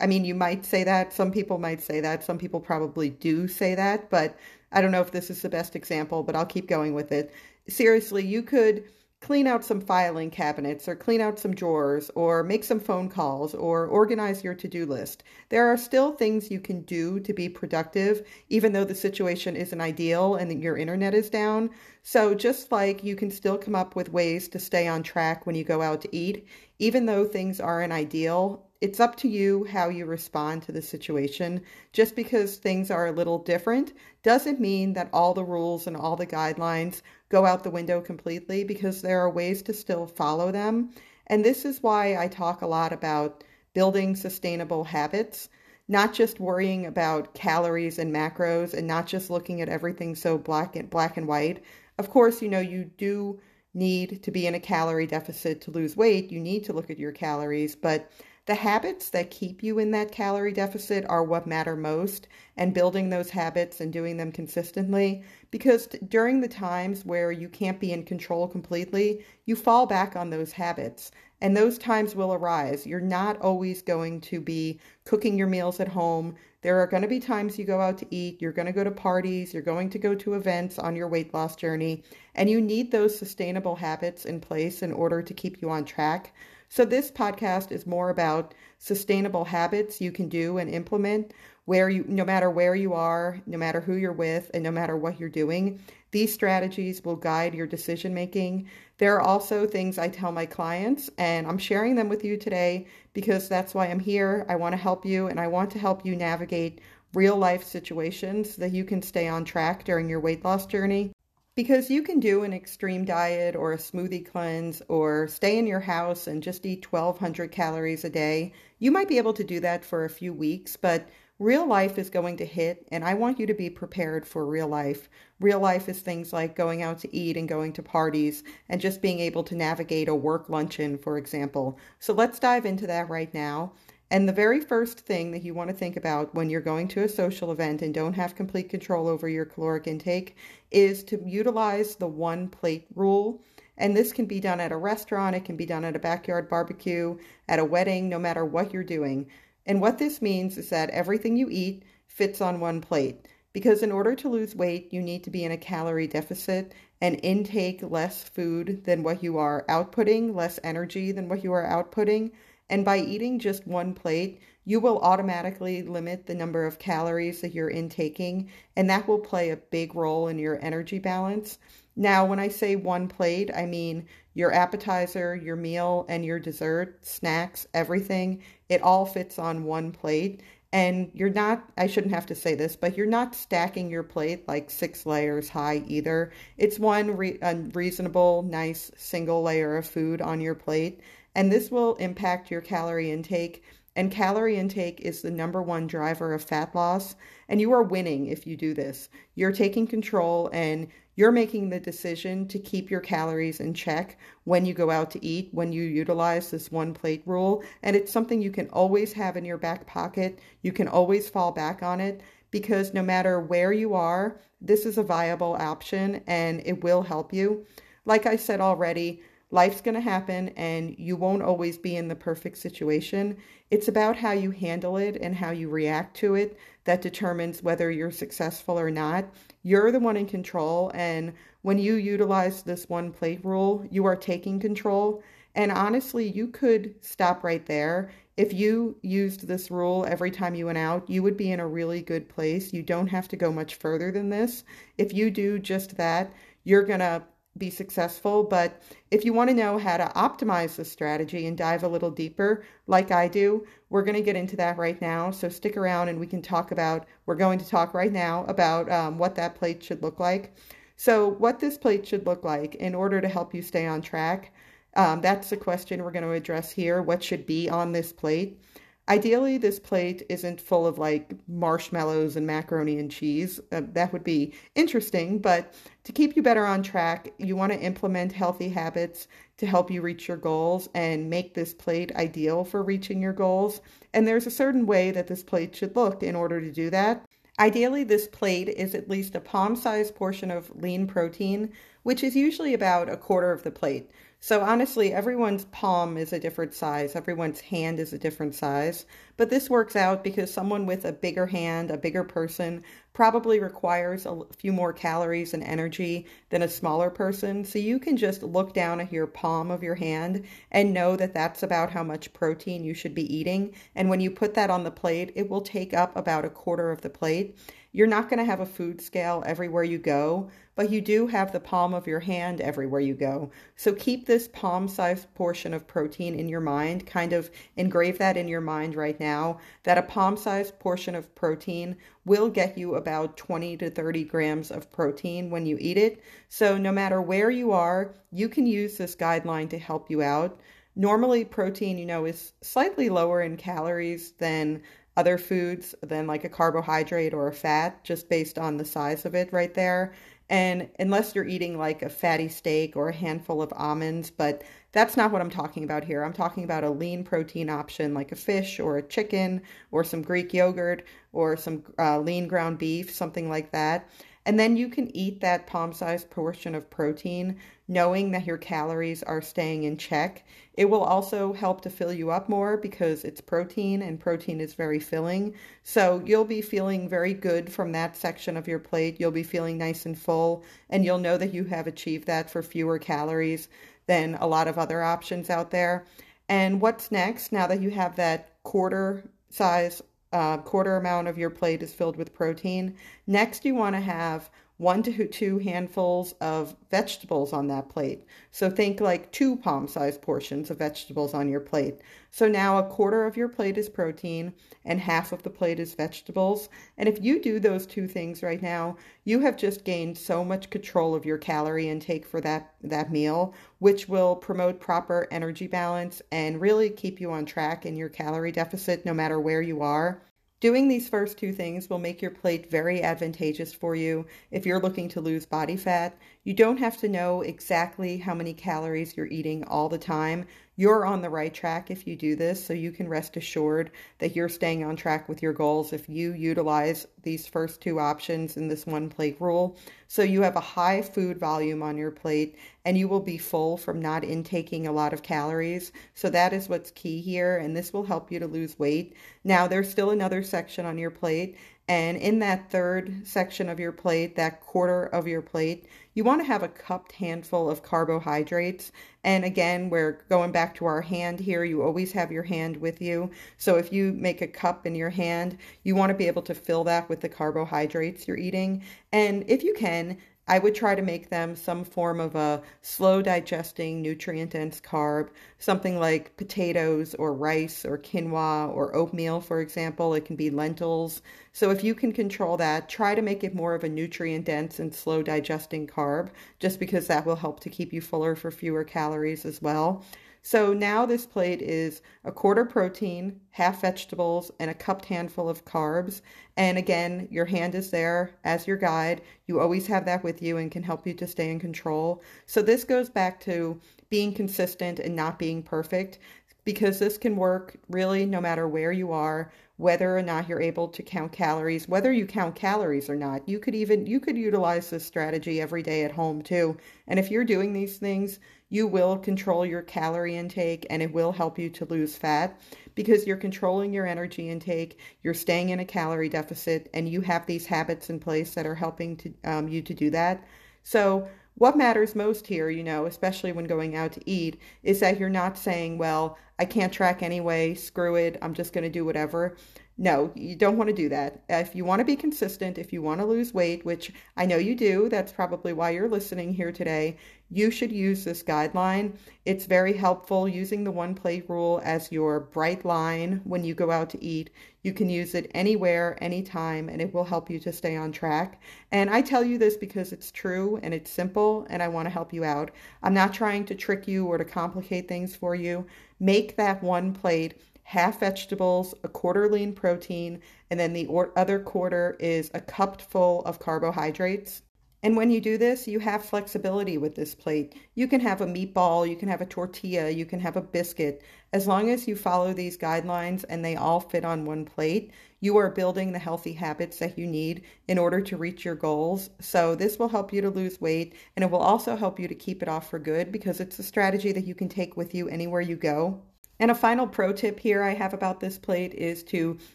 I 0.00 0.06
mean, 0.06 0.24
you 0.24 0.34
might 0.34 0.64
say 0.64 0.82
that. 0.82 1.12
Some 1.12 1.30
people 1.30 1.58
might 1.58 1.82
say 1.82 2.00
that. 2.00 2.24
Some 2.24 2.38
people 2.38 2.58
probably 2.58 3.10
do 3.10 3.46
say 3.46 3.74
that, 3.74 4.08
but 4.08 4.34
I 4.72 4.80
don't 4.80 4.90
know 4.90 5.02
if 5.02 5.10
this 5.10 5.28
is 5.28 5.42
the 5.42 5.50
best 5.50 5.76
example, 5.76 6.22
but 6.22 6.34
I'll 6.34 6.46
keep 6.46 6.68
going 6.68 6.94
with 6.94 7.12
it. 7.12 7.34
Seriously, 7.68 8.24
you 8.24 8.42
could 8.42 8.84
clean 9.22 9.46
out 9.46 9.64
some 9.64 9.80
filing 9.80 10.30
cabinets 10.30 10.88
or 10.88 10.96
clean 10.96 11.20
out 11.20 11.38
some 11.38 11.54
drawers 11.54 12.10
or 12.16 12.42
make 12.42 12.64
some 12.64 12.80
phone 12.80 13.08
calls 13.08 13.54
or 13.54 13.86
organize 13.86 14.42
your 14.42 14.52
to-do 14.52 14.84
list. 14.84 15.22
There 15.48 15.68
are 15.68 15.76
still 15.76 16.12
things 16.12 16.50
you 16.50 16.58
can 16.58 16.82
do 16.82 17.20
to 17.20 17.32
be 17.32 17.48
productive 17.48 18.26
even 18.48 18.72
though 18.72 18.84
the 18.84 18.96
situation 18.96 19.54
isn't 19.54 19.80
ideal 19.80 20.34
and 20.34 20.60
your 20.60 20.76
internet 20.76 21.14
is 21.14 21.30
down. 21.30 21.70
So 22.02 22.34
just 22.34 22.72
like 22.72 23.04
you 23.04 23.14
can 23.14 23.30
still 23.30 23.56
come 23.56 23.76
up 23.76 23.94
with 23.94 24.12
ways 24.12 24.48
to 24.48 24.58
stay 24.58 24.88
on 24.88 25.04
track 25.04 25.46
when 25.46 25.54
you 25.54 25.62
go 25.62 25.80
out 25.80 26.00
to 26.02 26.14
eat, 26.14 26.48
even 26.80 27.06
though 27.06 27.24
things 27.24 27.60
aren't 27.60 27.92
ideal, 27.92 28.66
it's 28.82 28.98
up 28.98 29.14
to 29.14 29.28
you 29.28 29.62
how 29.62 29.88
you 29.88 30.04
respond 30.06 30.60
to 30.60 30.72
the 30.72 30.82
situation. 30.82 31.62
Just 31.92 32.16
because 32.16 32.56
things 32.56 32.90
are 32.90 33.06
a 33.06 33.12
little 33.12 33.38
different 33.38 33.92
doesn't 34.24 34.58
mean 34.58 34.92
that 34.94 35.08
all 35.12 35.34
the 35.34 35.44
rules 35.44 35.86
and 35.86 35.96
all 35.96 36.16
the 36.16 36.26
guidelines 36.26 37.00
go 37.28 37.46
out 37.46 37.62
the 37.62 37.70
window 37.70 38.00
completely 38.00 38.64
because 38.64 39.00
there 39.00 39.20
are 39.20 39.30
ways 39.30 39.62
to 39.62 39.72
still 39.72 40.04
follow 40.04 40.50
them. 40.50 40.90
And 41.28 41.44
this 41.44 41.64
is 41.64 41.80
why 41.80 42.16
I 42.16 42.26
talk 42.26 42.60
a 42.60 42.66
lot 42.66 42.92
about 42.92 43.44
building 43.72 44.16
sustainable 44.16 44.82
habits, 44.82 45.48
not 45.86 46.12
just 46.12 46.40
worrying 46.40 46.84
about 46.84 47.34
calories 47.34 48.00
and 48.00 48.12
macros 48.12 48.74
and 48.74 48.88
not 48.88 49.06
just 49.06 49.30
looking 49.30 49.60
at 49.60 49.68
everything 49.68 50.16
so 50.16 50.36
black 50.36 50.74
and 50.74 50.90
black 50.90 51.16
and 51.16 51.28
white, 51.28 51.62
Of 51.98 52.10
course, 52.10 52.42
you 52.42 52.48
know, 52.48 52.58
you 52.58 52.86
do 52.96 53.38
need 53.74 54.24
to 54.24 54.32
be 54.32 54.48
in 54.48 54.56
a 54.56 54.60
calorie 54.60 55.06
deficit 55.06 55.60
to 55.60 55.70
lose 55.70 55.96
weight. 55.96 56.32
You 56.32 56.40
need 56.40 56.64
to 56.64 56.72
look 56.72 56.90
at 56.90 56.98
your 56.98 57.12
calories, 57.12 57.76
but 57.76 58.10
the 58.46 58.54
habits 58.56 59.10
that 59.10 59.30
keep 59.30 59.62
you 59.62 59.78
in 59.78 59.92
that 59.92 60.10
calorie 60.10 60.52
deficit 60.52 61.04
are 61.08 61.22
what 61.22 61.46
matter 61.46 61.76
most, 61.76 62.26
and 62.56 62.74
building 62.74 63.08
those 63.08 63.30
habits 63.30 63.80
and 63.80 63.92
doing 63.92 64.16
them 64.16 64.32
consistently. 64.32 65.22
Because 65.52 65.86
during 66.08 66.40
the 66.40 66.48
times 66.48 67.04
where 67.04 67.30
you 67.30 67.48
can't 67.48 67.78
be 67.78 67.92
in 67.92 68.04
control 68.04 68.48
completely, 68.48 69.24
you 69.44 69.54
fall 69.54 69.86
back 69.86 70.16
on 70.16 70.30
those 70.30 70.52
habits. 70.52 71.12
And 71.40 71.56
those 71.56 71.78
times 71.78 72.16
will 72.16 72.32
arise. 72.34 72.86
You're 72.86 73.00
not 73.00 73.40
always 73.40 73.82
going 73.82 74.20
to 74.22 74.40
be 74.40 74.80
cooking 75.04 75.38
your 75.38 75.48
meals 75.48 75.78
at 75.78 75.88
home. 75.88 76.34
There 76.62 76.80
are 76.80 76.86
going 76.86 77.02
to 77.02 77.08
be 77.08 77.20
times 77.20 77.58
you 77.58 77.64
go 77.64 77.80
out 77.80 77.98
to 77.98 78.06
eat, 78.14 78.40
you're 78.40 78.52
going 78.52 78.66
to 78.66 78.72
go 78.72 78.84
to 78.84 78.90
parties, 78.92 79.52
you're 79.52 79.62
going 79.62 79.90
to 79.90 79.98
go 79.98 80.14
to 80.14 80.34
events 80.34 80.78
on 80.78 80.94
your 80.94 81.08
weight 81.08 81.34
loss 81.34 81.56
journey, 81.56 82.04
and 82.36 82.48
you 82.48 82.60
need 82.60 82.90
those 82.92 83.18
sustainable 83.18 83.74
habits 83.74 84.24
in 84.24 84.40
place 84.40 84.82
in 84.82 84.92
order 84.92 85.20
to 85.22 85.34
keep 85.34 85.60
you 85.60 85.70
on 85.70 85.84
track. 85.84 86.32
So, 86.74 86.86
this 86.86 87.10
podcast 87.10 87.70
is 87.70 87.86
more 87.86 88.08
about 88.08 88.54
sustainable 88.78 89.44
habits 89.44 90.00
you 90.00 90.10
can 90.10 90.30
do 90.30 90.56
and 90.56 90.70
implement 90.70 91.34
where 91.66 91.90
you, 91.90 92.02
no 92.08 92.24
matter 92.24 92.48
where 92.48 92.74
you 92.74 92.94
are, 92.94 93.42
no 93.44 93.58
matter 93.58 93.82
who 93.82 93.92
you're 93.92 94.14
with, 94.14 94.50
and 94.54 94.64
no 94.64 94.70
matter 94.70 94.96
what 94.96 95.20
you're 95.20 95.28
doing. 95.28 95.80
These 96.12 96.32
strategies 96.32 97.04
will 97.04 97.16
guide 97.16 97.54
your 97.54 97.66
decision 97.66 98.14
making. 98.14 98.70
There 98.96 99.14
are 99.14 99.20
also 99.20 99.66
things 99.66 99.98
I 99.98 100.08
tell 100.08 100.32
my 100.32 100.46
clients, 100.46 101.10
and 101.18 101.46
I'm 101.46 101.58
sharing 101.58 101.94
them 101.94 102.08
with 102.08 102.24
you 102.24 102.38
today 102.38 102.86
because 103.12 103.50
that's 103.50 103.74
why 103.74 103.88
I'm 103.88 104.00
here. 104.00 104.46
I 104.48 104.56
want 104.56 104.72
to 104.72 104.80
help 104.80 105.04
you, 105.04 105.26
and 105.26 105.38
I 105.38 105.48
want 105.48 105.72
to 105.72 105.78
help 105.78 106.06
you 106.06 106.16
navigate 106.16 106.80
real 107.12 107.36
life 107.36 107.64
situations 107.64 108.54
so 108.54 108.62
that 108.62 108.72
you 108.72 108.86
can 108.86 109.02
stay 109.02 109.28
on 109.28 109.44
track 109.44 109.84
during 109.84 110.08
your 110.08 110.20
weight 110.20 110.42
loss 110.42 110.64
journey. 110.64 111.12
Because 111.54 111.90
you 111.90 112.02
can 112.02 112.18
do 112.18 112.44
an 112.44 112.54
extreme 112.54 113.04
diet 113.04 113.54
or 113.54 113.74
a 113.74 113.76
smoothie 113.76 114.26
cleanse 114.26 114.80
or 114.88 115.28
stay 115.28 115.58
in 115.58 115.66
your 115.66 115.80
house 115.80 116.26
and 116.26 116.42
just 116.42 116.64
eat 116.64 116.90
1200 116.90 117.52
calories 117.52 118.04
a 118.04 118.10
day. 118.10 118.54
You 118.78 118.90
might 118.90 119.08
be 119.08 119.18
able 119.18 119.34
to 119.34 119.44
do 119.44 119.60
that 119.60 119.84
for 119.84 120.06
a 120.06 120.10
few 120.10 120.32
weeks, 120.32 120.78
but 120.78 121.06
real 121.38 121.66
life 121.66 121.98
is 121.98 122.08
going 122.08 122.38
to 122.38 122.46
hit, 122.46 122.88
and 122.90 123.04
I 123.04 123.12
want 123.12 123.38
you 123.38 123.46
to 123.46 123.52
be 123.52 123.68
prepared 123.68 124.26
for 124.26 124.46
real 124.46 124.68
life. 124.68 125.10
Real 125.40 125.60
life 125.60 125.90
is 125.90 126.00
things 126.00 126.32
like 126.32 126.56
going 126.56 126.82
out 126.82 127.00
to 127.00 127.14
eat 127.14 127.36
and 127.36 127.46
going 127.46 127.74
to 127.74 127.82
parties 127.82 128.44
and 128.70 128.80
just 128.80 129.02
being 129.02 129.20
able 129.20 129.44
to 129.44 129.54
navigate 129.54 130.08
a 130.08 130.14
work 130.14 130.48
luncheon, 130.48 130.96
for 130.96 131.18
example. 131.18 131.78
So 131.98 132.14
let's 132.14 132.38
dive 132.38 132.64
into 132.64 132.86
that 132.86 133.10
right 133.10 133.32
now. 133.34 133.72
And 134.12 134.28
the 134.28 134.32
very 134.34 134.60
first 134.60 135.00
thing 135.00 135.30
that 135.30 135.42
you 135.42 135.54
want 135.54 135.70
to 135.70 135.74
think 135.74 135.96
about 135.96 136.34
when 136.34 136.50
you're 136.50 136.60
going 136.60 136.86
to 136.88 137.02
a 137.02 137.08
social 137.08 137.50
event 137.50 137.80
and 137.80 137.94
don't 137.94 138.12
have 138.12 138.34
complete 138.34 138.68
control 138.68 139.08
over 139.08 139.26
your 139.26 139.46
caloric 139.46 139.86
intake 139.86 140.36
is 140.70 141.02
to 141.04 141.22
utilize 141.24 141.94
the 141.94 142.06
one 142.06 142.48
plate 142.48 142.86
rule. 142.94 143.42
And 143.78 143.96
this 143.96 144.12
can 144.12 144.26
be 144.26 144.38
done 144.38 144.60
at 144.60 144.70
a 144.70 144.76
restaurant, 144.76 145.34
it 145.34 145.46
can 145.46 145.56
be 145.56 145.64
done 145.64 145.82
at 145.82 145.96
a 145.96 145.98
backyard 145.98 146.50
barbecue, 146.50 147.16
at 147.48 147.58
a 147.58 147.64
wedding, 147.64 148.10
no 148.10 148.18
matter 148.18 148.44
what 148.44 148.74
you're 148.74 148.84
doing. 148.84 149.28
And 149.64 149.80
what 149.80 149.96
this 149.96 150.20
means 150.20 150.58
is 150.58 150.68
that 150.68 150.90
everything 150.90 151.38
you 151.38 151.48
eat 151.50 151.82
fits 152.06 152.42
on 152.42 152.60
one 152.60 152.82
plate. 152.82 153.28
Because 153.54 153.82
in 153.82 153.90
order 153.90 154.14
to 154.14 154.28
lose 154.28 154.54
weight, 154.54 154.92
you 154.92 155.00
need 155.00 155.24
to 155.24 155.30
be 155.30 155.42
in 155.42 155.52
a 155.52 155.56
calorie 155.56 156.06
deficit 156.06 156.74
and 157.00 157.18
intake 157.22 157.82
less 157.82 158.24
food 158.24 158.84
than 158.84 159.02
what 159.02 159.22
you 159.22 159.38
are 159.38 159.64
outputting, 159.70 160.34
less 160.34 160.60
energy 160.62 161.12
than 161.12 161.30
what 161.30 161.42
you 161.42 161.54
are 161.54 161.64
outputting. 161.64 162.30
And 162.70 162.84
by 162.84 162.98
eating 162.98 163.38
just 163.38 163.66
one 163.66 163.94
plate, 163.94 164.40
you 164.64 164.80
will 164.80 164.98
automatically 165.00 165.82
limit 165.82 166.26
the 166.26 166.34
number 166.34 166.64
of 166.64 166.78
calories 166.78 167.40
that 167.40 167.52
you're 167.52 167.68
intaking, 167.68 168.50
and 168.76 168.88
that 168.88 169.08
will 169.08 169.18
play 169.18 169.50
a 169.50 169.56
big 169.56 169.94
role 169.94 170.28
in 170.28 170.38
your 170.38 170.62
energy 170.62 170.98
balance. 170.98 171.58
Now, 171.96 172.24
when 172.24 172.38
I 172.38 172.48
say 172.48 172.76
one 172.76 173.08
plate, 173.08 173.50
I 173.54 173.66
mean 173.66 174.06
your 174.34 174.52
appetizer, 174.52 175.36
your 175.36 175.56
meal, 175.56 176.06
and 176.08 176.24
your 176.24 176.38
dessert, 176.38 177.04
snacks, 177.04 177.66
everything. 177.74 178.42
It 178.68 178.80
all 178.82 179.04
fits 179.04 179.38
on 179.38 179.64
one 179.64 179.92
plate. 179.92 180.40
And 180.72 181.10
you're 181.12 181.28
not, 181.28 181.70
I 181.76 181.86
shouldn't 181.86 182.14
have 182.14 182.24
to 182.26 182.34
say 182.34 182.54
this, 182.54 182.76
but 182.76 182.96
you're 182.96 183.04
not 183.04 183.34
stacking 183.34 183.90
your 183.90 184.02
plate 184.02 184.48
like 184.48 184.70
six 184.70 185.04
layers 185.04 185.50
high 185.50 185.82
either. 185.86 186.32
It's 186.56 186.78
one 186.78 187.14
re- 187.14 187.38
reasonable, 187.74 188.42
nice 188.44 188.90
single 188.96 189.42
layer 189.42 189.76
of 189.76 189.86
food 189.86 190.22
on 190.22 190.40
your 190.40 190.54
plate 190.54 191.02
and 191.34 191.50
this 191.50 191.70
will 191.70 191.94
impact 191.96 192.50
your 192.50 192.60
calorie 192.60 193.10
intake. 193.10 193.64
And 193.94 194.10
calorie 194.10 194.56
intake 194.56 195.00
is 195.00 195.20
the 195.20 195.30
number 195.30 195.62
one 195.62 195.86
driver 195.86 196.32
of 196.32 196.42
fat 196.42 196.74
loss. 196.74 197.14
And 197.48 197.60
you 197.60 197.72
are 197.72 197.82
winning 197.82 198.26
if 198.26 198.46
you 198.46 198.56
do 198.56 198.72
this. 198.72 199.08
You're 199.34 199.52
taking 199.52 199.86
control 199.86 200.48
and 200.52 200.88
you're 201.14 201.32
making 201.32 201.68
the 201.68 201.80
decision 201.80 202.48
to 202.48 202.58
keep 202.58 202.90
your 202.90 203.00
calories 203.00 203.60
in 203.60 203.74
check 203.74 204.18
when 204.44 204.64
you 204.64 204.72
go 204.72 204.90
out 204.90 205.10
to 205.10 205.24
eat, 205.24 205.50
when 205.52 205.70
you 205.70 205.82
utilize 205.82 206.50
this 206.50 206.72
one 206.72 206.94
plate 206.94 207.22
rule. 207.26 207.62
And 207.82 207.94
it's 207.94 208.10
something 208.10 208.40
you 208.40 208.50
can 208.50 208.68
always 208.70 209.12
have 209.12 209.36
in 209.36 209.44
your 209.44 209.58
back 209.58 209.86
pocket. 209.86 210.38
You 210.62 210.72
can 210.72 210.88
always 210.88 211.28
fall 211.28 211.52
back 211.52 211.82
on 211.82 212.00
it 212.00 212.22
because 212.50 212.94
no 212.94 213.02
matter 213.02 213.40
where 213.40 213.72
you 213.72 213.92
are, 213.94 214.40
this 214.60 214.86
is 214.86 214.96
a 214.96 215.02
viable 215.02 215.54
option 215.54 216.22
and 216.26 216.62
it 216.64 216.82
will 216.82 217.02
help 217.02 217.32
you. 217.32 217.66
Like 218.06 218.24
I 218.24 218.36
said 218.36 218.60
already, 218.60 219.22
Life's 219.52 219.82
going 219.82 219.94
to 219.94 220.00
happen 220.00 220.48
and 220.56 220.96
you 220.98 221.14
won't 221.14 221.42
always 221.42 221.76
be 221.76 221.96
in 221.96 222.08
the 222.08 222.16
perfect 222.16 222.56
situation. 222.56 223.36
It's 223.70 223.86
about 223.86 224.16
how 224.16 224.32
you 224.32 224.50
handle 224.50 224.96
it 224.96 225.18
and 225.20 225.36
how 225.36 225.50
you 225.50 225.68
react 225.68 226.16
to 226.16 226.34
it 226.34 226.58
that 226.84 227.02
determines 227.02 227.62
whether 227.62 227.90
you're 227.90 228.10
successful 228.10 228.78
or 228.78 228.90
not. 228.90 229.26
You're 229.62 229.92
the 229.92 230.00
one 230.00 230.16
in 230.16 230.26
control. 230.26 230.90
And 230.94 231.34
when 231.60 231.78
you 231.78 231.94
utilize 231.94 232.62
this 232.62 232.88
one 232.88 233.12
plate 233.12 233.44
rule, 233.44 233.86
you 233.90 234.06
are 234.06 234.16
taking 234.16 234.58
control. 234.58 235.22
And 235.54 235.70
honestly, 235.70 236.26
you 236.26 236.48
could 236.48 236.94
stop 237.02 237.44
right 237.44 237.64
there. 237.66 238.10
If 238.38 238.54
you 238.54 238.96
used 239.02 239.46
this 239.46 239.70
rule 239.70 240.06
every 240.08 240.30
time 240.30 240.54
you 240.54 240.64
went 240.64 240.78
out, 240.78 241.10
you 241.10 241.22
would 241.22 241.36
be 241.36 241.52
in 241.52 241.60
a 241.60 241.68
really 241.68 242.00
good 242.00 242.26
place. 242.26 242.72
You 242.72 242.82
don't 242.82 243.08
have 243.08 243.28
to 243.28 243.36
go 243.36 243.52
much 243.52 243.74
further 243.74 244.10
than 244.10 244.30
this. 244.30 244.64
If 244.96 245.12
you 245.12 245.30
do 245.30 245.58
just 245.58 245.98
that, 245.98 246.32
you're 246.64 246.84
going 246.84 247.00
to 247.00 247.22
be 247.58 247.70
successful. 247.70 248.42
But 248.44 248.82
if 249.10 249.24
you 249.24 249.32
want 249.32 249.50
to 249.50 249.54
know 249.54 249.78
how 249.78 249.96
to 249.96 250.12
optimize 250.16 250.76
the 250.76 250.84
strategy 250.84 251.46
and 251.46 251.56
dive 251.56 251.82
a 251.82 251.88
little 251.88 252.10
deeper, 252.10 252.64
like 252.86 253.10
I 253.10 253.28
do, 253.28 253.66
we're 253.90 254.02
going 254.02 254.16
to 254.16 254.22
get 254.22 254.36
into 254.36 254.56
that 254.56 254.78
right 254.78 255.00
now. 255.00 255.30
So 255.30 255.48
stick 255.48 255.76
around 255.76 256.08
and 256.08 256.18
we 256.18 256.26
can 256.26 256.42
talk 256.42 256.72
about, 256.72 257.06
we're 257.26 257.34
going 257.34 257.58
to 257.58 257.68
talk 257.68 257.94
right 257.94 258.12
now 258.12 258.44
about 258.46 258.90
um, 258.90 259.18
what 259.18 259.34
that 259.36 259.54
plate 259.54 259.82
should 259.82 260.02
look 260.02 260.18
like. 260.18 260.54
So, 260.96 261.26
what 261.26 261.58
this 261.58 261.78
plate 261.78 262.06
should 262.06 262.26
look 262.26 262.44
like 262.44 262.76
in 262.76 262.94
order 262.94 263.20
to 263.20 263.28
help 263.28 263.54
you 263.54 263.62
stay 263.62 263.86
on 263.86 264.02
track. 264.02 264.52
Um, 264.94 265.20
that's 265.20 265.50
the 265.50 265.56
question 265.56 266.04
we're 266.04 266.12
going 266.12 266.24
to 266.24 266.32
address 266.32 266.70
here. 266.70 267.02
What 267.02 267.22
should 267.24 267.46
be 267.46 267.68
on 267.68 267.92
this 267.92 268.12
plate? 268.12 268.60
Ideally, 269.08 269.58
this 269.58 269.80
plate 269.80 270.22
isn't 270.28 270.60
full 270.60 270.86
of 270.86 270.96
like 270.96 271.34
marshmallows 271.48 272.36
and 272.36 272.46
macaroni 272.46 272.98
and 273.00 273.10
cheese. 273.10 273.58
Uh, 273.72 273.82
that 273.92 274.12
would 274.12 274.22
be 274.22 274.54
interesting, 274.76 275.40
but 275.40 275.74
to 276.04 276.12
keep 276.12 276.36
you 276.36 276.42
better 276.42 276.64
on 276.64 276.84
track, 276.84 277.32
you 277.38 277.56
want 277.56 277.72
to 277.72 277.80
implement 277.80 278.32
healthy 278.32 278.68
habits 278.68 279.26
to 279.56 279.66
help 279.66 279.90
you 279.90 280.02
reach 280.02 280.28
your 280.28 280.36
goals 280.36 280.88
and 280.94 281.28
make 281.28 281.52
this 281.52 281.74
plate 281.74 282.14
ideal 282.14 282.64
for 282.64 282.82
reaching 282.82 283.20
your 283.20 283.32
goals. 283.32 283.80
And 284.14 284.26
there's 284.26 284.46
a 284.46 284.52
certain 284.52 284.86
way 284.86 285.10
that 285.10 285.26
this 285.26 285.42
plate 285.42 285.74
should 285.74 285.96
look 285.96 286.22
in 286.22 286.36
order 286.36 286.60
to 286.60 286.70
do 286.70 286.88
that. 286.90 287.24
Ideally, 287.58 288.04
this 288.04 288.28
plate 288.28 288.68
is 288.68 288.94
at 288.94 289.10
least 289.10 289.34
a 289.34 289.40
palm 289.40 289.76
sized 289.76 290.14
portion 290.14 290.50
of 290.50 290.74
lean 290.76 291.06
protein, 291.06 291.72
which 292.02 292.22
is 292.22 292.34
usually 292.36 292.72
about 292.72 293.08
a 293.08 293.16
quarter 293.16 293.52
of 293.52 293.62
the 293.62 293.70
plate. 293.70 294.10
So 294.44 294.60
honestly, 294.60 295.12
everyone's 295.12 295.66
palm 295.66 296.16
is 296.16 296.32
a 296.32 296.40
different 296.40 296.74
size, 296.74 297.14
everyone's 297.14 297.60
hand 297.60 298.00
is 298.00 298.12
a 298.12 298.18
different 298.18 298.56
size. 298.56 299.06
But 299.36 299.50
this 299.50 299.70
works 299.70 299.94
out 299.94 300.24
because 300.24 300.52
someone 300.52 300.84
with 300.84 301.04
a 301.04 301.12
bigger 301.12 301.46
hand, 301.46 301.92
a 301.92 301.96
bigger 301.96 302.24
person, 302.24 302.82
probably 303.12 303.60
requires 303.60 304.26
a 304.26 304.42
few 304.56 304.72
more 304.72 304.92
calories 304.92 305.54
and 305.54 305.62
energy 305.62 306.26
than 306.50 306.62
a 306.62 306.68
smaller 306.68 307.08
person. 307.08 307.64
So 307.64 307.78
you 307.78 308.00
can 308.00 308.16
just 308.16 308.42
look 308.42 308.74
down 308.74 309.00
at 309.00 309.12
your 309.12 309.28
palm 309.28 309.70
of 309.70 309.84
your 309.84 309.94
hand 309.94 310.44
and 310.72 310.92
know 310.92 311.14
that 311.14 311.34
that's 311.34 311.62
about 311.62 311.92
how 311.92 312.02
much 312.02 312.32
protein 312.32 312.82
you 312.82 312.94
should 312.94 313.14
be 313.14 313.32
eating. 313.32 313.76
And 313.94 314.10
when 314.10 314.20
you 314.20 314.32
put 314.32 314.54
that 314.54 314.70
on 314.70 314.82
the 314.82 314.90
plate, 314.90 315.30
it 315.36 315.48
will 315.48 315.60
take 315.60 315.94
up 315.94 316.16
about 316.16 316.44
a 316.44 316.50
quarter 316.50 316.90
of 316.90 317.02
the 317.02 317.10
plate. 317.10 317.56
You're 317.94 318.06
not 318.06 318.30
going 318.30 318.38
to 318.38 318.46
have 318.46 318.60
a 318.60 318.66
food 318.66 319.02
scale 319.02 319.42
everywhere 319.44 319.84
you 319.84 319.98
go, 319.98 320.48
but 320.74 320.88
you 320.88 321.02
do 321.02 321.26
have 321.26 321.52
the 321.52 321.60
palm 321.60 321.92
of 321.92 322.06
your 322.06 322.20
hand 322.20 322.62
everywhere 322.62 323.02
you 323.02 323.14
go. 323.14 323.50
So 323.76 323.92
keep 323.92 324.24
this 324.24 324.48
palm 324.48 324.88
sized 324.88 325.32
portion 325.34 325.74
of 325.74 325.86
protein 325.86 326.34
in 326.34 326.48
your 326.48 326.62
mind, 326.62 327.06
kind 327.06 327.34
of 327.34 327.50
engrave 327.76 328.16
that 328.18 328.38
in 328.38 328.48
your 328.48 328.62
mind 328.62 328.94
right 328.94 329.20
now, 329.20 329.58
that 329.82 329.98
a 329.98 330.02
palm 330.02 330.38
sized 330.38 330.78
portion 330.78 331.14
of 331.14 331.34
protein 331.34 331.96
will 332.24 332.48
get 332.48 332.78
you 332.78 332.94
about 332.94 333.36
20 333.36 333.76
to 333.76 333.90
30 333.90 334.24
grams 334.24 334.70
of 334.70 334.90
protein 334.90 335.50
when 335.50 335.66
you 335.66 335.76
eat 335.78 335.98
it. 335.98 336.22
So 336.48 336.78
no 336.78 336.92
matter 336.92 337.20
where 337.20 337.50
you 337.50 337.72
are, 337.72 338.14
you 338.30 338.48
can 338.48 338.66
use 338.66 338.96
this 338.96 339.14
guideline 339.14 339.68
to 339.68 339.78
help 339.78 340.10
you 340.10 340.22
out. 340.22 340.58
Normally, 340.94 341.46
protein, 341.46 341.96
you 341.96 342.04
know, 342.04 342.26
is 342.26 342.52
slightly 342.60 343.08
lower 343.08 343.40
in 343.40 343.56
calories 343.56 344.32
than 344.32 344.82
other 345.16 345.38
foods 345.38 345.94
than 346.02 346.26
like 346.26 346.44
a 346.44 346.48
carbohydrate 346.48 347.34
or 347.34 347.48
a 347.48 347.52
fat, 347.52 348.02
just 348.04 348.28
based 348.28 348.58
on 348.58 348.76
the 348.76 348.84
size 348.84 349.24
of 349.24 349.34
it 349.34 349.52
right 349.52 349.74
there. 349.74 350.12
And 350.48 350.90
unless 350.98 351.34
you're 351.34 351.46
eating 351.46 351.78
like 351.78 352.02
a 352.02 352.10
fatty 352.10 352.48
steak 352.48 352.96
or 352.96 353.08
a 353.08 353.14
handful 353.14 353.62
of 353.62 353.72
almonds, 353.74 354.30
but 354.30 354.62
that's 354.92 355.16
not 355.16 355.32
what 355.32 355.40
I'm 355.40 355.50
talking 355.50 355.84
about 355.84 356.04
here. 356.04 356.22
I'm 356.22 356.32
talking 356.32 356.64
about 356.64 356.84
a 356.84 356.90
lean 356.90 357.24
protein 357.24 357.70
option 357.70 358.12
like 358.12 358.32
a 358.32 358.36
fish 358.36 358.78
or 358.78 358.98
a 358.98 359.02
chicken 359.02 359.62
or 359.90 360.04
some 360.04 360.20
Greek 360.20 360.52
yogurt 360.52 361.04
or 361.32 361.56
some 361.56 361.82
uh, 361.98 362.18
lean 362.18 362.48
ground 362.48 362.78
beef, 362.78 363.10
something 363.10 363.48
like 363.48 363.72
that. 363.72 364.10
And 364.44 364.58
then 364.58 364.76
you 364.76 364.88
can 364.88 365.14
eat 365.16 365.40
that 365.40 365.66
palm 365.66 365.92
sized 365.92 366.28
portion 366.28 366.74
of 366.74 366.90
protein 366.90 367.58
knowing 367.92 368.30
that 368.30 368.46
your 368.46 368.56
calories 368.56 369.22
are 369.22 369.42
staying 369.42 369.84
in 369.84 369.96
check. 369.98 370.44
It 370.74 370.86
will 370.86 371.02
also 371.02 371.52
help 371.52 371.82
to 371.82 371.90
fill 371.90 372.12
you 372.12 372.30
up 372.30 372.48
more 372.48 372.78
because 372.78 373.24
it's 373.24 373.40
protein 373.42 374.00
and 374.00 374.18
protein 374.18 374.60
is 374.60 374.72
very 374.72 374.98
filling. 374.98 375.54
So 375.82 376.22
you'll 376.24 376.46
be 376.46 376.62
feeling 376.62 377.08
very 377.08 377.34
good 377.34 377.70
from 377.70 377.92
that 377.92 378.16
section 378.16 378.56
of 378.56 378.66
your 378.66 378.78
plate. 378.78 379.20
You'll 379.20 379.30
be 379.30 379.42
feeling 379.42 379.76
nice 379.76 380.06
and 380.06 380.18
full, 380.18 380.64
and 380.88 381.04
you'll 381.04 381.18
know 381.18 381.36
that 381.36 381.52
you 381.52 381.64
have 381.64 381.86
achieved 381.86 382.26
that 382.26 382.50
for 382.50 382.62
fewer 382.62 382.98
calories 382.98 383.68
than 384.06 384.36
a 384.36 384.46
lot 384.46 384.68
of 384.68 384.78
other 384.78 385.02
options 385.02 385.50
out 385.50 385.70
there. 385.70 386.06
And 386.48 386.80
what's 386.80 387.12
next 387.12 387.52
now 387.52 387.66
that 387.66 387.82
you 387.82 387.90
have 387.90 388.16
that 388.16 388.54
quarter 388.62 389.22
size 389.50 390.02
uh, 390.32 390.56
quarter 390.58 390.96
amount 390.96 391.28
of 391.28 391.36
your 391.36 391.50
plate 391.50 391.82
is 391.82 391.92
filled 391.92 392.16
with 392.16 392.32
protein. 392.32 392.96
Next, 393.26 393.66
you 393.66 393.74
want 393.74 393.94
to 393.94 394.00
have 394.00 394.48
one 394.78 395.02
to 395.02 395.28
two 395.28 395.58
handfuls 395.58 396.32
of 396.40 396.74
vegetables 396.90 397.52
on 397.52 397.68
that 397.68 397.88
plate. 397.88 398.24
So 398.50 398.68
think 398.68 399.00
like 399.00 399.30
two 399.30 399.56
palm 399.56 399.86
sized 399.86 400.22
portions 400.22 400.70
of 400.70 400.78
vegetables 400.78 401.34
on 401.34 401.48
your 401.48 401.60
plate. 401.60 402.00
So 402.30 402.48
now 402.48 402.78
a 402.78 402.88
quarter 402.88 403.24
of 403.24 403.36
your 403.36 403.48
plate 403.48 403.78
is 403.78 403.88
protein 403.88 404.54
and 404.84 404.98
half 404.98 405.30
of 405.30 405.42
the 405.42 405.50
plate 405.50 405.78
is 405.78 405.94
vegetables. 405.94 406.68
And 406.98 407.08
if 407.08 407.22
you 407.22 407.40
do 407.40 407.60
those 407.60 407.86
two 407.86 408.08
things 408.08 408.42
right 408.42 408.62
now, 408.62 408.96
you 409.24 409.40
have 409.40 409.56
just 409.56 409.84
gained 409.84 410.18
so 410.18 410.44
much 410.44 410.70
control 410.70 411.14
of 411.14 411.26
your 411.26 411.38
calorie 411.38 411.88
intake 411.88 412.26
for 412.26 412.40
that, 412.40 412.74
that 412.82 413.12
meal, 413.12 413.54
which 413.78 414.08
will 414.08 414.34
promote 414.34 414.80
proper 414.80 415.28
energy 415.30 415.66
balance 415.66 416.22
and 416.32 416.60
really 416.60 416.90
keep 416.90 417.20
you 417.20 417.30
on 417.30 417.44
track 417.44 417.86
in 417.86 417.96
your 417.96 418.08
calorie 418.08 418.52
deficit 418.52 419.04
no 419.04 419.14
matter 419.14 419.38
where 419.38 419.62
you 419.62 419.82
are. 419.82 420.22
Doing 420.62 420.86
these 420.86 421.08
first 421.08 421.38
two 421.38 421.52
things 421.52 421.90
will 421.90 421.98
make 421.98 422.22
your 422.22 422.30
plate 422.30 422.70
very 422.70 423.02
advantageous 423.02 423.72
for 423.72 423.96
you 423.96 424.26
if 424.52 424.64
you're 424.64 424.78
looking 424.78 425.08
to 425.08 425.20
lose 425.20 425.44
body 425.44 425.76
fat. 425.76 426.16
You 426.44 426.54
don't 426.54 426.78
have 426.78 426.96
to 426.98 427.08
know 427.08 427.42
exactly 427.42 428.16
how 428.18 428.34
many 428.34 428.52
calories 428.52 429.16
you're 429.16 429.28
eating 429.28 429.62
all 429.62 429.88
the 429.88 429.96
time. 429.96 430.44
You're 430.74 431.06
on 431.06 431.22
the 431.22 431.30
right 431.30 431.54
track 431.54 431.88
if 431.88 432.04
you 432.04 432.16
do 432.16 432.34
this, 432.34 432.64
so 432.64 432.72
you 432.72 432.90
can 432.90 433.08
rest 433.08 433.36
assured 433.36 433.92
that 434.18 434.34
you're 434.34 434.48
staying 434.48 434.82
on 434.82 434.96
track 434.96 435.28
with 435.28 435.40
your 435.40 435.52
goals 435.52 435.92
if 435.92 436.08
you 436.08 436.32
utilize 436.32 437.06
these 437.22 437.46
first 437.46 437.80
two 437.80 438.00
options 438.00 438.56
in 438.56 438.66
this 438.66 438.86
one 438.86 439.08
plate 439.08 439.36
rule. 439.38 439.76
So 440.08 440.22
you 440.22 440.42
have 440.42 440.56
a 440.56 440.60
high 440.60 441.02
food 441.02 441.38
volume 441.38 441.80
on 441.80 441.96
your 441.96 442.10
plate 442.10 442.56
and 442.84 442.98
you 442.98 443.06
will 443.06 443.20
be 443.20 443.38
full 443.38 443.76
from 443.76 444.02
not 444.02 444.24
intaking 444.24 444.88
a 444.88 444.92
lot 444.92 445.12
of 445.12 445.22
calories. 445.22 445.92
So 446.14 446.28
that 446.30 446.52
is 446.52 446.68
what's 446.68 446.90
key 446.90 447.20
here, 447.20 447.58
and 447.58 447.76
this 447.76 447.92
will 447.92 448.04
help 448.04 448.32
you 448.32 448.40
to 448.40 448.48
lose 448.48 448.76
weight. 448.80 449.14
Now, 449.44 449.68
there's 449.68 449.88
still 449.88 450.10
another 450.10 450.42
section 450.42 450.86
on 450.86 450.98
your 450.98 451.10
plate, 451.12 451.56
and 451.86 452.16
in 452.16 452.40
that 452.40 452.70
third 452.70 453.26
section 453.26 453.68
of 453.68 453.78
your 453.78 453.92
plate, 453.92 454.34
that 454.36 454.60
quarter 454.60 455.06
of 455.06 455.28
your 455.28 455.42
plate, 455.42 455.86
you 456.14 456.24
want 456.24 456.40
to 456.40 456.46
have 456.46 456.62
a 456.62 456.68
cupped 456.68 457.12
handful 457.12 457.70
of 457.70 457.82
carbohydrates. 457.82 458.92
And 459.24 459.44
again, 459.44 459.88
we're 459.88 460.24
going 460.28 460.52
back 460.52 460.74
to 460.76 460.84
our 460.84 461.00
hand 461.00 461.40
here. 461.40 461.64
You 461.64 461.82
always 461.82 462.12
have 462.12 462.32
your 462.32 462.42
hand 462.42 462.76
with 462.76 463.00
you. 463.00 463.30
So 463.56 463.76
if 463.76 463.92
you 463.92 464.12
make 464.12 464.42
a 464.42 464.46
cup 464.46 464.86
in 464.86 464.94
your 464.94 465.10
hand, 465.10 465.56
you 465.84 465.94
want 465.94 466.10
to 466.10 466.18
be 466.18 466.26
able 466.26 466.42
to 466.42 466.54
fill 466.54 466.84
that 466.84 467.08
with 467.08 467.20
the 467.20 467.28
carbohydrates 467.28 468.28
you're 468.28 468.36
eating. 468.36 468.82
And 469.12 469.44
if 469.48 469.62
you 469.62 469.74
can, 469.74 470.18
I 470.52 470.58
would 470.58 470.74
try 470.74 470.94
to 470.94 471.00
make 471.00 471.30
them 471.30 471.56
some 471.56 471.82
form 471.82 472.20
of 472.20 472.34
a 472.34 472.60
slow 472.82 473.22
digesting, 473.22 474.02
nutrient 474.02 474.50
dense 474.50 474.82
carb, 474.82 475.30
something 475.58 475.98
like 475.98 476.36
potatoes 476.36 477.14
or 477.14 477.32
rice 477.32 477.86
or 477.86 477.96
quinoa 477.96 478.68
or 478.68 478.94
oatmeal, 478.94 479.40
for 479.40 479.62
example. 479.62 480.12
It 480.12 480.26
can 480.26 480.36
be 480.36 480.50
lentils. 480.50 481.22
So, 481.54 481.70
if 481.70 481.82
you 481.82 481.94
can 481.94 482.12
control 482.12 482.58
that, 482.58 482.90
try 482.90 483.14
to 483.14 483.22
make 483.22 483.42
it 483.42 483.54
more 483.54 483.74
of 483.74 483.82
a 483.82 483.88
nutrient 483.88 484.44
dense 484.44 484.78
and 484.78 484.94
slow 484.94 485.22
digesting 485.22 485.86
carb, 485.86 486.28
just 486.58 486.78
because 486.78 487.06
that 487.06 487.24
will 487.24 487.36
help 487.36 487.60
to 487.60 487.70
keep 487.70 487.90
you 487.90 488.02
fuller 488.02 488.36
for 488.36 488.50
fewer 488.50 488.84
calories 488.84 489.46
as 489.46 489.62
well. 489.62 490.04
So 490.44 490.72
now 490.72 491.06
this 491.06 491.24
plate 491.24 491.62
is 491.62 492.02
a 492.24 492.32
quarter 492.32 492.64
protein, 492.64 493.40
half 493.50 493.80
vegetables, 493.80 494.50
and 494.58 494.70
a 494.70 494.74
cupped 494.74 495.04
handful 495.04 495.48
of 495.48 495.64
carbs. 495.64 496.20
And 496.56 496.76
again, 496.76 497.28
your 497.30 497.44
hand 497.44 497.76
is 497.76 497.90
there 497.90 498.32
as 498.42 498.66
your 498.66 498.76
guide. 498.76 499.22
You 499.46 499.60
always 499.60 499.86
have 499.86 500.04
that 500.06 500.24
with 500.24 500.42
you 500.42 500.56
and 500.56 500.70
can 500.70 500.82
help 500.82 501.06
you 501.06 501.14
to 501.14 501.28
stay 501.28 501.50
in 501.50 501.60
control. 501.60 502.22
So 502.46 502.60
this 502.60 502.82
goes 502.82 503.08
back 503.08 503.38
to 503.42 503.80
being 504.10 504.34
consistent 504.34 504.98
and 504.98 505.14
not 505.14 505.38
being 505.38 505.62
perfect 505.62 506.18
because 506.64 506.98
this 506.98 507.18
can 507.18 507.36
work 507.36 507.76
really 507.88 508.24
no 508.24 508.40
matter 508.40 508.68
where 508.68 508.92
you 508.92 509.12
are 509.12 509.50
whether 509.78 510.16
or 510.16 510.22
not 510.22 510.48
you're 510.48 510.60
able 510.60 510.86
to 510.86 511.02
count 511.02 511.32
calories 511.32 511.88
whether 511.88 512.12
you 512.12 512.26
count 512.26 512.54
calories 512.54 513.10
or 513.10 513.16
not 513.16 513.48
you 513.48 513.58
could 513.58 513.74
even 513.74 514.06
you 514.06 514.20
could 514.20 514.36
utilize 514.36 514.90
this 514.90 515.04
strategy 515.04 515.60
every 515.60 515.82
day 515.82 516.04
at 516.04 516.12
home 516.12 516.40
too 516.42 516.76
and 517.08 517.18
if 517.18 517.30
you're 517.30 517.44
doing 517.44 517.72
these 517.72 517.96
things 517.98 518.38
you 518.72 518.86
will 518.86 519.18
control 519.18 519.66
your 519.66 519.82
calorie 519.82 520.34
intake 520.34 520.86
and 520.88 521.02
it 521.02 521.12
will 521.12 521.30
help 521.30 521.58
you 521.58 521.68
to 521.68 521.84
lose 521.84 522.16
fat 522.16 522.58
because 522.94 523.26
you're 523.26 523.36
controlling 523.36 523.92
your 523.92 524.06
energy 524.06 524.48
intake 524.48 524.98
you're 525.22 525.34
staying 525.34 525.68
in 525.68 525.80
a 525.80 525.84
calorie 525.84 526.30
deficit 526.30 526.88
and 526.94 527.06
you 527.06 527.20
have 527.20 527.44
these 527.44 527.66
habits 527.66 528.08
in 528.08 528.18
place 528.18 528.54
that 528.54 528.66
are 528.66 528.74
helping 528.74 529.14
to 529.14 529.32
um, 529.44 529.68
you 529.68 529.82
to 529.82 529.92
do 529.92 530.08
that 530.08 530.42
so 530.82 531.28
what 531.56 531.76
matters 531.76 532.14
most 532.14 532.46
here, 532.46 532.70
you 532.70 532.82
know, 532.82 533.06
especially 533.06 533.52
when 533.52 533.66
going 533.66 533.94
out 533.94 534.12
to 534.12 534.30
eat, 534.30 534.58
is 534.82 535.00
that 535.00 535.18
you're 535.18 535.28
not 535.28 535.58
saying, 535.58 535.98
well, 535.98 536.38
I 536.58 536.64
can't 536.64 536.92
track 536.92 537.22
anyway, 537.22 537.74
screw 537.74 538.16
it, 538.16 538.38
I'm 538.40 538.54
just 538.54 538.72
going 538.72 538.84
to 538.84 538.90
do 538.90 539.04
whatever. 539.04 539.56
No, 540.02 540.32
you 540.34 540.56
don't 540.56 540.76
want 540.76 540.88
to 540.88 540.96
do 540.96 541.08
that. 541.10 541.44
If 541.48 541.76
you 541.76 541.84
want 541.84 542.00
to 542.00 542.04
be 542.04 542.16
consistent, 542.16 542.76
if 542.76 542.92
you 542.92 543.00
want 543.00 543.20
to 543.20 543.24
lose 543.24 543.54
weight, 543.54 543.84
which 543.84 544.10
I 544.36 544.46
know 544.46 544.56
you 544.56 544.74
do, 544.74 545.08
that's 545.08 545.30
probably 545.30 545.72
why 545.72 545.90
you're 545.90 546.08
listening 546.08 546.52
here 546.52 546.72
today, 546.72 547.18
you 547.52 547.70
should 547.70 547.92
use 547.92 548.24
this 548.24 548.42
guideline. 548.42 549.12
It's 549.44 549.64
very 549.64 549.92
helpful 549.92 550.48
using 550.48 550.82
the 550.82 550.90
one 550.90 551.14
plate 551.14 551.48
rule 551.48 551.80
as 551.84 552.10
your 552.10 552.40
bright 552.40 552.84
line 552.84 553.42
when 553.44 553.62
you 553.62 553.76
go 553.76 553.92
out 553.92 554.10
to 554.10 554.24
eat. 554.24 554.50
You 554.82 554.92
can 554.92 555.08
use 555.08 555.36
it 555.36 555.52
anywhere, 555.54 556.18
anytime, 556.20 556.88
and 556.88 557.00
it 557.00 557.14
will 557.14 557.22
help 557.22 557.48
you 557.48 557.60
to 557.60 557.72
stay 557.72 557.94
on 557.94 558.10
track. 558.10 558.60
And 558.90 559.08
I 559.08 559.22
tell 559.22 559.44
you 559.44 559.56
this 559.56 559.76
because 559.76 560.12
it's 560.12 560.32
true 560.32 560.80
and 560.82 560.92
it's 560.92 561.12
simple, 561.12 561.64
and 561.70 561.80
I 561.80 561.86
want 561.86 562.06
to 562.06 562.10
help 562.10 562.32
you 562.32 562.42
out. 562.42 562.72
I'm 563.04 563.14
not 563.14 563.32
trying 563.32 563.66
to 563.66 563.76
trick 563.76 564.08
you 564.08 564.26
or 564.26 564.36
to 564.36 564.44
complicate 564.44 565.06
things 565.06 565.36
for 565.36 565.54
you. 565.54 565.86
Make 566.18 566.56
that 566.56 566.82
one 566.82 567.12
plate 567.12 567.54
half 567.84 568.20
vegetables, 568.20 568.94
a 569.02 569.08
quarter 569.08 569.48
lean 569.48 569.72
protein, 569.72 570.40
and 570.70 570.78
then 570.78 570.92
the 570.92 571.08
other 571.36 571.58
quarter 571.58 572.16
is 572.20 572.50
a 572.54 572.60
cup 572.60 573.00
full 573.02 573.44
of 573.44 573.58
carbohydrates. 573.58 574.62
And 575.04 575.16
when 575.16 575.32
you 575.32 575.40
do 575.40 575.58
this, 575.58 575.88
you 575.88 575.98
have 575.98 576.24
flexibility 576.24 576.96
with 576.96 577.16
this 577.16 577.34
plate. 577.34 577.74
You 577.96 578.06
can 578.06 578.20
have 578.20 578.40
a 578.40 578.46
meatball, 578.46 579.08
you 579.08 579.16
can 579.16 579.28
have 579.28 579.40
a 579.40 579.46
tortilla, 579.46 580.08
you 580.08 580.24
can 580.24 580.38
have 580.38 580.56
a 580.56 580.62
biscuit. 580.62 581.22
As 581.52 581.66
long 581.66 581.90
as 581.90 582.06
you 582.06 582.14
follow 582.14 582.52
these 582.52 582.78
guidelines 582.78 583.44
and 583.48 583.64
they 583.64 583.74
all 583.74 583.98
fit 583.98 584.24
on 584.24 584.44
one 584.44 584.64
plate, 584.64 585.10
you 585.40 585.56
are 585.56 585.70
building 585.70 586.12
the 586.12 586.20
healthy 586.20 586.52
habits 586.52 586.98
that 586.98 587.18
you 587.18 587.26
need 587.26 587.64
in 587.88 587.98
order 587.98 588.20
to 588.20 588.36
reach 588.36 588.64
your 588.64 588.76
goals. 588.76 589.28
So, 589.40 589.74
this 589.74 589.98
will 589.98 590.08
help 590.08 590.32
you 590.32 590.40
to 590.40 590.50
lose 590.50 590.80
weight 590.80 591.16
and 591.34 591.42
it 591.44 591.50
will 591.50 591.58
also 591.58 591.96
help 591.96 592.20
you 592.20 592.28
to 592.28 592.34
keep 592.36 592.62
it 592.62 592.68
off 592.68 592.88
for 592.88 593.00
good 593.00 593.32
because 593.32 593.58
it's 593.58 593.80
a 593.80 593.82
strategy 593.82 594.30
that 594.30 594.46
you 594.46 594.54
can 594.54 594.68
take 594.68 594.96
with 594.96 595.16
you 595.16 595.28
anywhere 595.28 595.60
you 595.60 595.74
go. 595.74 596.22
And 596.62 596.70
a 596.70 596.76
final 596.76 597.08
pro 597.08 597.32
tip 597.32 597.58
here 597.58 597.82
I 597.82 597.92
have 597.94 598.14
about 598.14 598.38
this 598.38 598.56
plate 598.56 598.94
is 598.94 599.24
to 599.24 599.58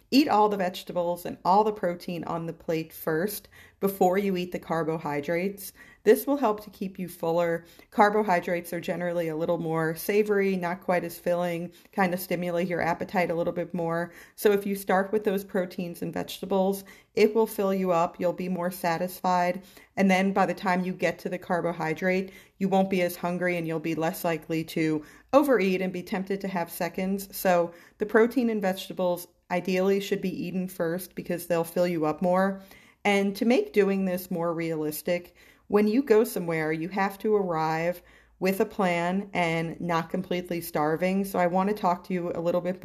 eat 0.09 0.29
all 0.29 0.47
the 0.47 0.55
vegetables 0.55 1.25
and 1.25 1.35
all 1.43 1.65
the 1.65 1.73
protein 1.73 2.23
on 2.23 2.45
the 2.45 2.53
plate 2.53 2.93
first 2.93 3.49
before 3.81 4.17
you 4.17 4.37
eat 4.37 4.53
the 4.53 4.59
carbohydrates. 4.59 5.73
This 6.05 6.25
will 6.25 6.37
help 6.37 6.63
to 6.63 6.69
keep 6.69 6.97
you 6.97 7.09
fuller. 7.09 7.65
Carbohydrates 7.91 8.71
are 8.71 8.79
generally 8.79 9.27
a 9.27 9.35
little 9.35 9.57
more 9.57 9.93
savory, 9.97 10.55
not 10.55 10.79
quite 10.79 11.03
as 11.03 11.19
filling, 11.19 11.73
kind 11.91 12.13
of 12.13 12.21
stimulate 12.21 12.69
your 12.69 12.81
appetite 12.81 13.29
a 13.29 13.35
little 13.35 13.51
bit 13.51 13.73
more. 13.73 14.13
So 14.37 14.53
if 14.53 14.65
you 14.65 14.73
start 14.73 15.11
with 15.11 15.25
those 15.25 15.43
proteins 15.43 16.01
and 16.01 16.13
vegetables, 16.13 16.85
it 17.15 17.35
will 17.35 17.45
fill 17.45 17.73
you 17.73 17.91
up. 17.91 18.15
You'll 18.19 18.31
be 18.31 18.47
more 18.47 18.71
satisfied. 18.71 19.61
And 19.97 20.09
then 20.09 20.31
by 20.31 20.45
the 20.45 20.53
time 20.53 20.85
you 20.85 20.93
get 20.93 21.19
to 21.19 21.29
the 21.29 21.37
carbohydrate, 21.37 22.31
you 22.57 22.69
won't 22.69 22.89
be 22.89 23.01
as 23.01 23.17
hungry 23.17 23.57
and 23.57 23.67
you'll 23.67 23.79
be 23.79 23.95
less 23.95 24.23
likely 24.23 24.63
to 24.63 25.03
overeat 25.33 25.81
and 25.81 25.91
be 25.91 26.03
tempted 26.03 26.41
to 26.41 26.47
have 26.47 26.71
seconds. 26.71 27.27
So 27.35 27.71
the 27.97 28.05
protein 28.05 28.49
and 28.49 28.61
vegetables 28.61 29.27
ideally 29.51 29.99
should 29.99 30.21
be 30.21 30.45
eaten 30.45 30.67
first 30.67 31.15
because 31.15 31.47
they'll 31.47 31.63
fill 31.63 31.87
you 31.87 32.05
up 32.05 32.21
more. 32.21 32.61
And 33.05 33.35
to 33.37 33.45
make 33.45 33.73
doing 33.73 34.05
this 34.05 34.31
more 34.31 34.53
realistic, 34.53 35.35
when 35.67 35.87
you 35.87 36.01
go 36.01 36.23
somewhere, 36.23 36.71
you 36.71 36.89
have 36.89 37.17
to 37.19 37.35
arrive 37.35 38.01
with 38.39 38.59
a 38.59 38.65
plan 38.65 39.29
and 39.33 39.79
not 39.81 40.09
completely 40.09 40.61
starving. 40.61 41.25
So 41.25 41.39
I 41.39 41.47
want 41.47 41.69
to 41.69 41.75
talk 41.75 42.03
to 42.05 42.13
you 42.13 42.31
a 42.33 42.41
little 42.41 42.61
bit 42.61 42.83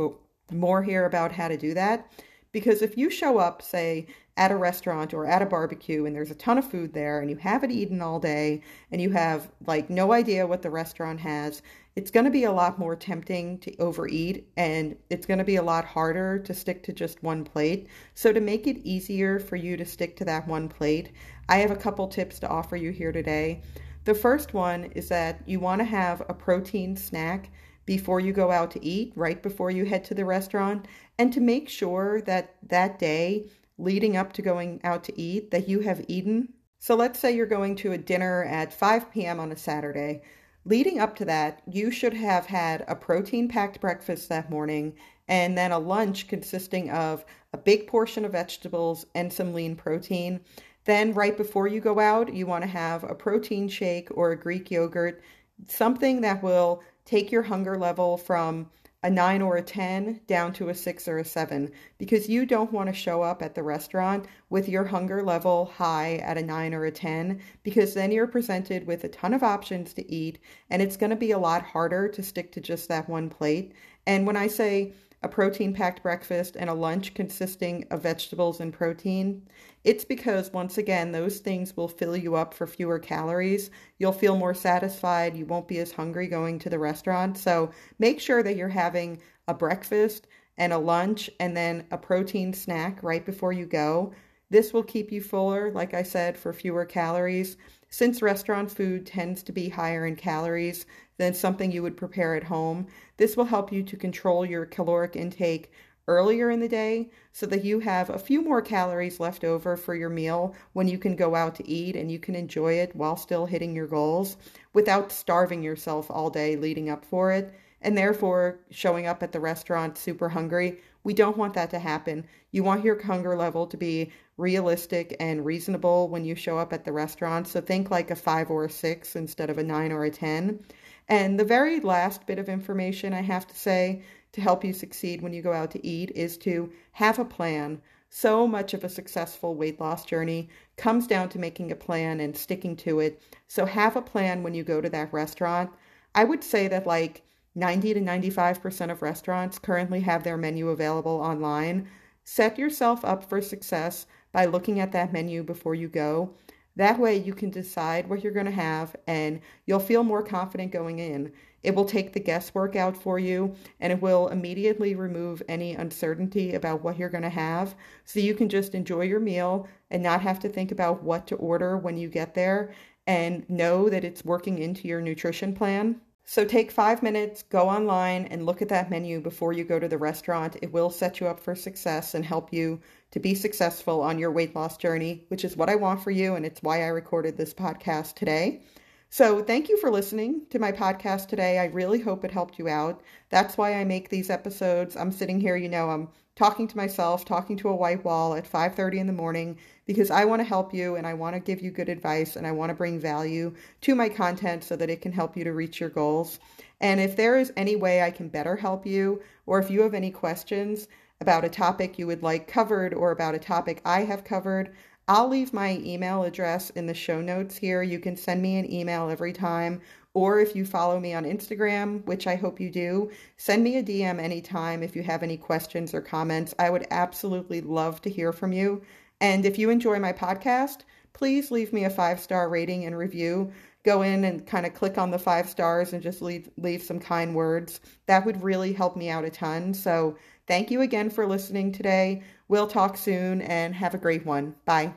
more 0.50 0.82
here 0.82 1.04
about 1.06 1.32
how 1.32 1.48
to 1.48 1.56
do 1.56 1.74
that. 1.74 2.10
Because 2.52 2.82
if 2.82 2.98
you 2.98 3.08
show 3.08 3.38
up, 3.38 3.62
say, 3.62 4.06
at 4.36 4.50
a 4.50 4.56
restaurant 4.56 5.12
or 5.12 5.26
at 5.26 5.42
a 5.42 5.46
barbecue 5.46 6.06
and 6.06 6.16
there's 6.16 6.30
a 6.30 6.34
ton 6.34 6.58
of 6.58 6.70
food 6.70 6.92
there 6.92 7.20
and 7.20 7.30
you 7.30 7.36
haven't 7.36 7.70
eaten 7.70 8.00
all 8.00 8.18
day 8.18 8.62
and 8.90 9.00
you 9.00 9.10
have 9.10 9.50
like 9.66 9.90
no 9.90 10.12
idea 10.12 10.46
what 10.46 10.62
the 10.62 10.70
restaurant 10.70 11.20
has, 11.20 11.62
it's 11.94 12.10
going 12.10 12.24
to 12.24 12.30
be 12.30 12.44
a 12.44 12.52
lot 12.52 12.78
more 12.78 12.96
tempting 12.96 13.58
to 13.58 13.76
overeat 13.76 14.48
and 14.56 14.96
it's 15.10 15.26
going 15.26 15.38
to 15.38 15.44
be 15.44 15.56
a 15.56 15.62
lot 15.62 15.84
harder 15.84 16.38
to 16.38 16.54
stick 16.54 16.82
to 16.84 16.92
just 16.92 17.22
one 17.22 17.44
plate. 17.44 17.88
So, 18.14 18.32
to 18.32 18.40
make 18.40 18.66
it 18.66 18.78
easier 18.78 19.38
for 19.38 19.56
you 19.56 19.76
to 19.76 19.84
stick 19.84 20.16
to 20.16 20.24
that 20.24 20.48
one 20.48 20.68
plate, 20.68 21.12
I 21.48 21.56
have 21.58 21.70
a 21.70 21.76
couple 21.76 22.08
tips 22.08 22.38
to 22.40 22.48
offer 22.48 22.76
you 22.76 22.90
here 22.90 23.12
today. 23.12 23.62
The 24.04 24.14
first 24.14 24.54
one 24.54 24.84
is 24.84 25.08
that 25.10 25.42
you 25.46 25.60
want 25.60 25.80
to 25.80 25.84
have 25.84 26.22
a 26.28 26.34
protein 26.34 26.96
snack 26.96 27.50
before 27.84 28.20
you 28.20 28.32
go 28.32 28.50
out 28.50 28.70
to 28.72 28.84
eat, 28.84 29.12
right 29.16 29.42
before 29.42 29.70
you 29.70 29.84
head 29.84 30.04
to 30.04 30.14
the 30.14 30.24
restaurant, 30.24 30.86
and 31.18 31.32
to 31.32 31.40
make 31.40 31.68
sure 31.68 32.22
that 32.22 32.54
that 32.68 32.98
day 32.98 33.48
leading 33.78 34.16
up 34.16 34.32
to 34.32 34.42
going 34.42 34.80
out 34.84 35.04
to 35.04 35.20
eat 35.20 35.50
that 35.50 35.68
you 35.68 35.80
have 35.80 36.04
eaten. 36.08 36.48
So 36.78 36.94
let's 36.94 37.18
say 37.18 37.34
you're 37.34 37.46
going 37.46 37.76
to 37.76 37.92
a 37.92 37.98
dinner 37.98 38.44
at 38.44 38.72
5 38.72 39.12
p.m. 39.12 39.38
on 39.38 39.52
a 39.52 39.56
Saturday. 39.56 40.22
Leading 40.64 41.00
up 41.00 41.16
to 41.16 41.24
that, 41.24 41.60
you 41.70 41.90
should 41.90 42.14
have 42.14 42.46
had 42.46 42.84
a 42.86 42.94
protein 42.94 43.48
packed 43.48 43.80
breakfast 43.80 44.28
that 44.28 44.48
morning 44.50 44.94
and 45.26 45.58
then 45.58 45.72
a 45.72 45.78
lunch 45.78 46.28
consisting 46.28 46.88
of 46.90 47.24
a 47.52 47.58
big 47.58 47.86
portion 47.86 48.24
of 48.24 48.32
vegetables 48.32 49.06
and 49.14 49.32
some 49.32 49.52
lean 49.52 49.74
protein. 49.74 50.40
Then, 50.84 51.14
right 51.14 51.36
before 51.36 51.66
you 51.66 51.80
go 51.80 51.98
out, 51.98 52.32
you 52.32 52.46
want 52.46 52.62
to 52.62 52.68
have 52.68 53.04
a 53.04 53.14
protein 53.14 53.68
shake 53.68 54.08
or 54.12 54.30
a 54.30 54.38
Greek 54.38 54.70
yogurt, 54.70 55.22
something 55.68 56.20
that 56.20 56.42
will 56.42 56.82
take 57.04 57.32
your 57.32 57.42
hunger 57.42 57.76
level 57.76 58.16
from 58.16 58.70
a 59.02 59.10
9 59.10 59.42
or 59.42 59.56
a 59.56 59.62
10 59.62 60.20
down 60.26 60.52
to 60.52 60.68
a 60.68 60.74
6 60.74 61.08
or 61.08 61.18
a 61.18 61.24
7 61.24 61.70
because 61.98 62.28
you 62.28 62.46
don't 62.46 62.72
want 62.72 62.88
to 62.88 62.94
show 62.94 63.22
up 63.22 63.42
at 63.42 63.54
the 63.54 63.62
restaurant 63.62 64.26
with 64.48 64.68
your 64.68 64.84
hunger 64.84 65.22
level 65.22 65.66
high 65.76 66.16
at 66.16 66.38
a 66.38 66.42
9 66.42 66.74
or 66.74 66.84
a 66.84 66.90
10 66.90 67.40
because 67.62 67.94
then 67.94 68.12
you're 68.12 68.26
presented 68.26 68.86
with 68.86 69.02
a 69.04 69.08
ton 69.08 69.34
of 69.34 69.42
options 69.42 69.92
to 69.92 70.10
eat 70.10 70.38
and 70.70 70.80
it's 70.80 70.96
going 70.96 71.10
to 71.10 71.16
be 71.16 71.32
a 71.32 71.38
lot 71.38 71.62
harder 71.62 72.08
to 72.08 72.22
stick 72.22 72.52
to 72.52 72.60
just 72.60 72.88
that 72.88 73.08
one 73.08 73.28
plate. 73.28 73.72
And 74.06 74.26
when 74.26 74.36
I 74.36 74.46
say 74.46 74.92
a 75.22 75.28
protein 75.28 75.72
packed 75.72 76.02
breakfast, 76.02 76.56
and 76.58 76.68
a 76.68 76.74
lunch 76.74 77.14
consisting 77.14 77.86
of 77.90 78.02
vegetables 78.02 78.60
and 78.60 78.72
protein, 78.72 79.42
it's 79.84 80.04
because, 80.04 80.52
once 80.52 80.78
again, 80.78 81.12
those 81.12 81.38
things 81.38 81.76
will 81.76 81.88
fill 81.88 82.16
you 82.16 82.34
up 82.34 82.54
for 82.54 82.66
fewer 82.66 82.98
calories. 82.98 83.70
You'll 83.98 84.12
feel 84.12 84.36
more 84.36 84.54
satisfied. 84.54 85.36
You 85.36 85.46
won't 85.46 85.68
be 85.68 85.78
as 85.78 85.92
hungry 85.92 86.28
going 86.28 86.58
to 86.60 86.70
the 86.70 86.78
restaurant. 86.78 87.36
So 87.38 87.70
make 87.98 88.20
sure 88.20 88.42
that 88.42 88.56
you're 88.56 88.68
having 88.68 89.20
a 89.48 89.54
breakfast 89.54 90.28
and 90.56 90.72
a 90.72 90.78
lunch 90.78 91.30
and 91.40 91.56
then 91.56 91.86
a 91.90 91.98
protein 91.98 92.52
snack 92.52 93.02
right 93.02 93.24
before 93.24 93.52
you 93.52 93.66
go. 93.66 94.12
This 94.50 94.72
will 94.72 94.82
keep 94.82 95.10
you 95.10 95.22
fuller, 95.22 95.70
like 95.72 95.94
I 95.94 96.02
said, 96.02 96.36
for 96.36 96.52
fewer 96.52 96.84
calories. 96.84 97.56
Since 97.92 98.22
restaurant 98.22 98.70
food 98.70 99.04
tends 99.04 99.42
to 99.42 99.52
be 99.52 99.68
higher 99.68 100.06
in 100.06 100.16
calories 100.16 100.86
than 101.18 101.34
something 101.34 101.70
you 101.70 101.82
would 101.82 101.94
prepare 101.94 102.34
at 102.34 102.44
home, 102.44 102.86
this 103.18 103.36
will 103.36 103.44
help 103.44 103.70
you 103.70 103.82
to 103.82 103.98
control 103.98 104.46
your 104.46 104.64
caloric 104.64 105.14
intake 105.14 105.70
earlier 106.08 106.50
in 106.50 106.60
the 106.60 106.70
day 106.70 107.10
so 107.32 107.44
that 107.44 107.66
you 107.66 107.80
have 107.80 108.08
a 108.08 108.18
few 108.18 108.40
more 108.40 108.62
calories 108.62 109.20
left 109.20 109.44
over 109.44 109.76
for 109.76 109.94
your 109.94 110.08
meal 110.08 110.54
when 110.72 110.88
you 110.88 110.96
can 110.96 111.14
go 111.14 111.34
out 111.34 111.54
to 111.56 111.68
eat 111.68 111.94
and 111.94 112.10
you 112.10 112.18
can 112.18 112.34
enjoy 112.34 112.72
it 112.72 112.96
while 112.96 113.14
still 113.14 113.44
hitting 113.44 113.76
your 113.76 113.86
goals 113.86 114.38
without 114.72 115.12
starving 115.12 115.62
yourself 115.62 116.10
all 116.10 116.30
day 116.30 116.56
leading 116.56 116.88
up 116.88 117.04
for 117.04 117.30
it 117.30 117.52
and 117.82 117.96
therefore 117.98 118.58
showing 118.70 119.06
up 119.06 119.22
at 119.22 119.32
the 119.32 119.40
restaurant 119.40 119.98
super 119.98 120.30
hungry. 120.30 120.80
We 121.04 121.14
don't 121.14 121.36
want 121.36 121.54
that 121.54 121.70
to 121.70 121.78
happen. 121.78 122.26
You 122.50 122.62
want 122.62 122.84
your 122.84 123.00
hunger 123.02 123.36
level 123.36 123.66
to 123.66 123.76
be 123.76 124.12
realistic 124.36 125.16
and 125.18 125.44
reasonable 125.44 126.08
when 126.08 126.24
you 126.24 126.34
show 126.34 126.58
up 126.58 126.72
at 126.72 126.84
the 126.84 126.92
restaurant. 126.92 127.48
So 127.48 127.60
think 127.60 127.90
like 127.90 128.10
a 128.10 128.16
five 128.16 128.50
or 128.50 128.64
a 128.64 128.70
six 128.70 129.16
instead 129.16 129.50
of 129.50 129.58
a 129.58 129.64
nine 129.64 129.92
or 129.92 130.04
a 130.04 130.10
10. 130.10 130.60
And 131.08 131.38
the 131.38 131.44
very 131.44 131.80
last 131.80 132.26
bit 132.26 132.38
of 132.38 132.48
information 132.48 133.12
I 133.12 133.22
have 133.22 133.46
to 133.48 133.56
say 133.56 134.02
to 134.32 134.40
help 134.40 134.64
you 134.64 134.72
succeed 134.72 135.20
when 135.20 135.32
you 135.32 135.42
go 135.42 135.52
out 135.52 135.70
to 135.72 135.86
eat 135.86 136.10
is 136.14 136.38
to 136.38 136.72
have 136.92 137.18
a 137.18 137.24
plan. 137.24 137.80
So 138.08 138.46
much 138.46 138.74
of 138.74 138.84
a 138.84 138.88
successful 138.88 139.54
weight 139.54 139.80
loss 139.80 140.04
journey 140.04 140.48
comes 140.76 141.06
down 141.06 141.28
to 141.30 141.38
making 141.38 141.72
a 141.72 141.76
plan 141.76 142.20
and 142.20 142.36
sticking 142.36 142.76
to 142.76 143.00
it. 143.00 143.22
So 143.48 143.66
have 143.66 143.96
a 143.96 144.02
plan 144.02 144.42
when 144.42 144.54
you 144.54 144.64
go 144.64 144.80
to 144.80 144.90
that 144.90 145.12
restaurant. 145.12 145.70
I 146.14 146.24
would 146.24 146.44
say 146.44 146.68
that 146.68 146.86
like 146.86 147.22
90 147.54 147.94
to 147.94 148.00
95% 148.00 148.90
of 148.90 149.02
restaurants 149.02 149.58
currently 149.58 150.00
have 150.00 150.24
their 150.24 150.36
menu 150.36 150.68
available 150.68 151.20
online. 151.20 151.88
Set 152.24 152.58
yourself 152.58 153.04
up 153.04 153.28
for 153.28 153.42
success 153.42 154.06
by 154.32 154.46
looking 154.46 154.80
at 154.80 154.92
that 154.92 155.12
menu 155.12 155.42
before 155.42 155.74
you 155.74 155.88
go. 155.88 156.34
That 156.76 156.98
way, 156.98 157.16
you 157.16 157.34
can 157.34 157.50
decide 157.50 158.08
what 158.08 158.24
you're 158.24 158.32
going 158.32 158.46
to 158.46 158.52
have 158.52 158.96
and 159.06 159.40
you'll 159.66 159.78
feel 159.78 160.02
more 160.02 160.22
confident 160.22 160.72
going 160.72 160.98
in. 161.00 161.32
It 161.62 161.74
will 161.74 161.84
take 161.84 162.12
the 162.12 162.20
guesswork 162.20 162.74
out 162.74 162.96
for 162.96 163.18
you 163.18 163.54
and 163.78 163.92
it 163.92 164.00
will 164.00 164.28
immediately 164.28 164.94
remove 164.94 165.42
any 165.48 165.74
uncertainty 165.74 166.54
about 166.54 166.82
what 166.82 166.98
you're 166.98 167.10
going 167.10 167.22
to 167.22 167.28
have. 167.28 167.74
So 168.04 168.20
you 168.20 168.34
can 168.34 168.48
just 168.48 168.74
enjoy 168.74 169.02
your 169.02 169.20
meal 169.20 169.68
and 169.90 170.02
not 170.02 170.22
have 170.22 170.40
to 170.40 170.48
think 170.48 170.72
about 170.72 171.02
what 171.02 171.26
to 171.26 171.36
order 171.36 171.76
when 171.76 171.98
you 171.98 172.08
get 172.08 172.34
there 172.34 172.72
and 173.06 173.48
know 173.50 173.88
that 173.90 174.04
it's 174.04 174.24
working 174.24 174.58
into 174.58 174.88
your 174.88 175.02
nutrition 175.02 175.54
plan. 175.54 176.00
So 176.24 176.44
take 176.44 176.70
five 176.70 177.02
minutes, 177.02 177.42
go 177.42 177.68
online, 177.68 178.26
and 178.26 178.46
look 178.46 178.62
at 178.62 178.68
that 178.68 178.90
menu 178.90 179.20
before 179.20 179.52
you 179.52 179.64
go 179.64 179.78
to 179.78 179.88
the 179.88 179.98
restaurant. 179.98 180.56
It 180.62 180.72
will 180.72 180.88
set 180.88 181.20
you 181.20 181.26
up 181.26 181.40
for 181.40 181.54
success 181.54 182.14
and 182.14 182.24
help 182.24 182.52
you 182.52 182.80
to 183.10 183.20
be 183.20 183.34
successful 183.34 184.00
on 184.00 184.18
your 184.18 184.30
weight 184.30 184.54
loss 184.54 184.76
journey, 184.76 185.24
which 185.28 185.44
is 185.44 185.56
what 185.56 185.68
I 185.68 185.74
want 185.74 186.02
for 186.02 186.10
you, 186.10 186.34
and 186.34 186.46
it's 186.46 186.62
why 186.62 186.82
I 186.82 186.88
recorded 186.88 187.36
this 187.36 187.52
podcast 187.52 188.14
today. 188.14 188.62
So, 189.10 189.42
thank 189.42 189.68
you 189.68 189.76
for 189.76 189.90
listening 189.90 190.46
to 190.48 190.58
my 190.58 190.72
podcast 190.72 191.28
today. 191.28 191.58
I 191.58 191.66
really 191.66 192.00
hope 192.00 192.24
it 192.24 192.30
helped 192.30 192.58
you 192.58 192.66
out. 192.66 193.02
That's 193.28 193.58
why 193.58 193.74
I 193.74 193.84
make 193.84 194.08
these 194.08 194.30
episodes. 194.30 194.96
I'm 194.96 195.12
sitting 195.12 195.38
here, 195.38 195.56
you 195.56 195.68
know, 195.68 195.90
I'm 195.90 196.08
talking 196.34 196.66
to 196.66 196.76
myself, 196.76 197.24
talking 197.24 197.56
to 197.58 197.68
a 197.68 197.76
white 197.76 198.04
wall 198.04 198.34
at 198.34 198.46
5:30 198.46 198.98
in 198.98 199.06
the 199.06 199.12
morning 199.12 199.58
because 199.86 200.10
I 200.10 200.24
want 200.24 200.40
to 200.40 200.48
help 200.48 200.72
you 200.72 200.96
and 200.96 201.06
I 201.06 201.14
want 201.14 201.34
to 201.34 201.40
give 201.40 201.60
you 201.60 201.70
good 201.70 201.88
advice 201.88 202.36
and 202.36 202.46
I 202.46 202.52
want 202.52 202.70
to 202.70 202.74
bring 202.74 202.98
value 202.98 203.54
to 203.82 203.94
my 203.94 204.08
content 204.08 204.64
so 204.64 204.76
that 204.76 204.90
it 204.90 205.00
can 205.02 205.12
help 205.12 205.36
you 205.36 205.44
to 205.44 205.52
reach 205.52 205.80
your 205.80 205.90
goals. 205.90 206.38
And 206.80 207.00
if 207.00 207.16
there 207.16 207.38
is 207.38 207.52
any 207.56 207.76
way 207.76 208.02
I 208.02 208.10
can 208.10 208.28
better 208.28 208.56
help 208.56 208.86
you 208.86 209.22
or 209.46 209.58
if 209.58 209.70
you 209.70 209.82
have 209.82 209.94
any 209.94 210.10
questions 210.10 210.88
about 211.20 211.44
a 211.44 211.48
topic 211.48 211.98
you 211.98 212.06
would 212.06 212.22
like 212.22 212.48
covered 212.48 212.94
or 212.94 213.10
about 213.12 213.34
a 213.34 213.38
topic 213.38 213.80
I 213.84 214.04
have 214.04 214.24
covered, 214.24 214.72
I'll 215.08 215.28
leave 215.28 215.52
my 215.52 215.78
email 215.84 216.22
address 216.22 216.70
in 216.70 216.86
the 216.86 216.94
show 216.94 217.20
notes 217.20 217.56
here. 217.56 217.82
You 217.82 217.98
can 217.98 218.16
send 218.16 218.40
me 218.40 218.56
an 218.56 218.72
email 218.72 219.10
every 219.10 219.32
time. 219.32 219.80
Or 220.14 220.40
if 220.40 220.54
you 220.54 220.64
follow 220.66 221.00
me 221.00 221.14
on 221.14 221.24
Instagram, 221.24 222.04
which 222.04 222.26
I 222.26 222.34
hope 222.34 222.60
you 222.60 222.70
do, 222.70 223.10
send 223.38 223.64
me 223.64 223.78
a 223.78 223.82
DM 223.82 224.20
anytime 224.20 224.82
if 224.82 224.94
you 224.94 225.02
have 225.02 225.22
any 225.22 225.36
questions 225.36 225.94
or 225.94 226.02
comments. 226.02 226.54
I 226.58 226.68
would 226.68 226.86
absolutely 226.90 227.62
love 227.62 228.02
to 228.02 228.10
hear 228.10 228.32
from 228.32 228.52
you. 228.52 228.82
And 229.20 229.46
if 229.46 229.58
you 229.58 229.70
enjoy 229.70 229.98
my 229.98 230.12
podcast, 230.12 230.80
please 231.12 231.50
leave 231.50 231.72
me 231.72 231.84
a 231.84 231.90
five 231.90 232.20
star 232.20 232.48
rating 232.48 232.84
and 232.84 232.96
review. 232.96 233.52
Go 233.84 234.02
in 234.02 234.24
and 234.24 234.46
kind 234.46 234.66
of 234.66 234.74
click 234.74 234.98
on 234.98 235.10
the 235.10 235.18
five 235.18 235.48
stars 235.48 235.92
and 235.92 236.02
just 236.02 236.22
leave 236.22 236.48
leave 236.56 236.82
some 236.82 237.00
kind 237.00 237.34
words. 237.34 237.80
That 238.06 238.26
would 238.26 238.42
really 238.42 238.72
help 238.72 238.96
me 238.96 239.08
out 239.08 239.24
a 239.24 239.30
ton. 239.30 239.74
So 239.74 240.16
thank 240.46 240.70
you 240.70 240.82
again 240.82 241.10
for 241.10 241.26
listening 241.26 241.72
today. 241.72 242.22
We'll 242.48 242.68
talk 242.68 242.96
soon 242.96 243.42
and 243.42 243.74
have 243.74 243.94
a 243.94 243.98
great 243.98 244.26
one. 244.26 244.54
Bye. 244.66 244.92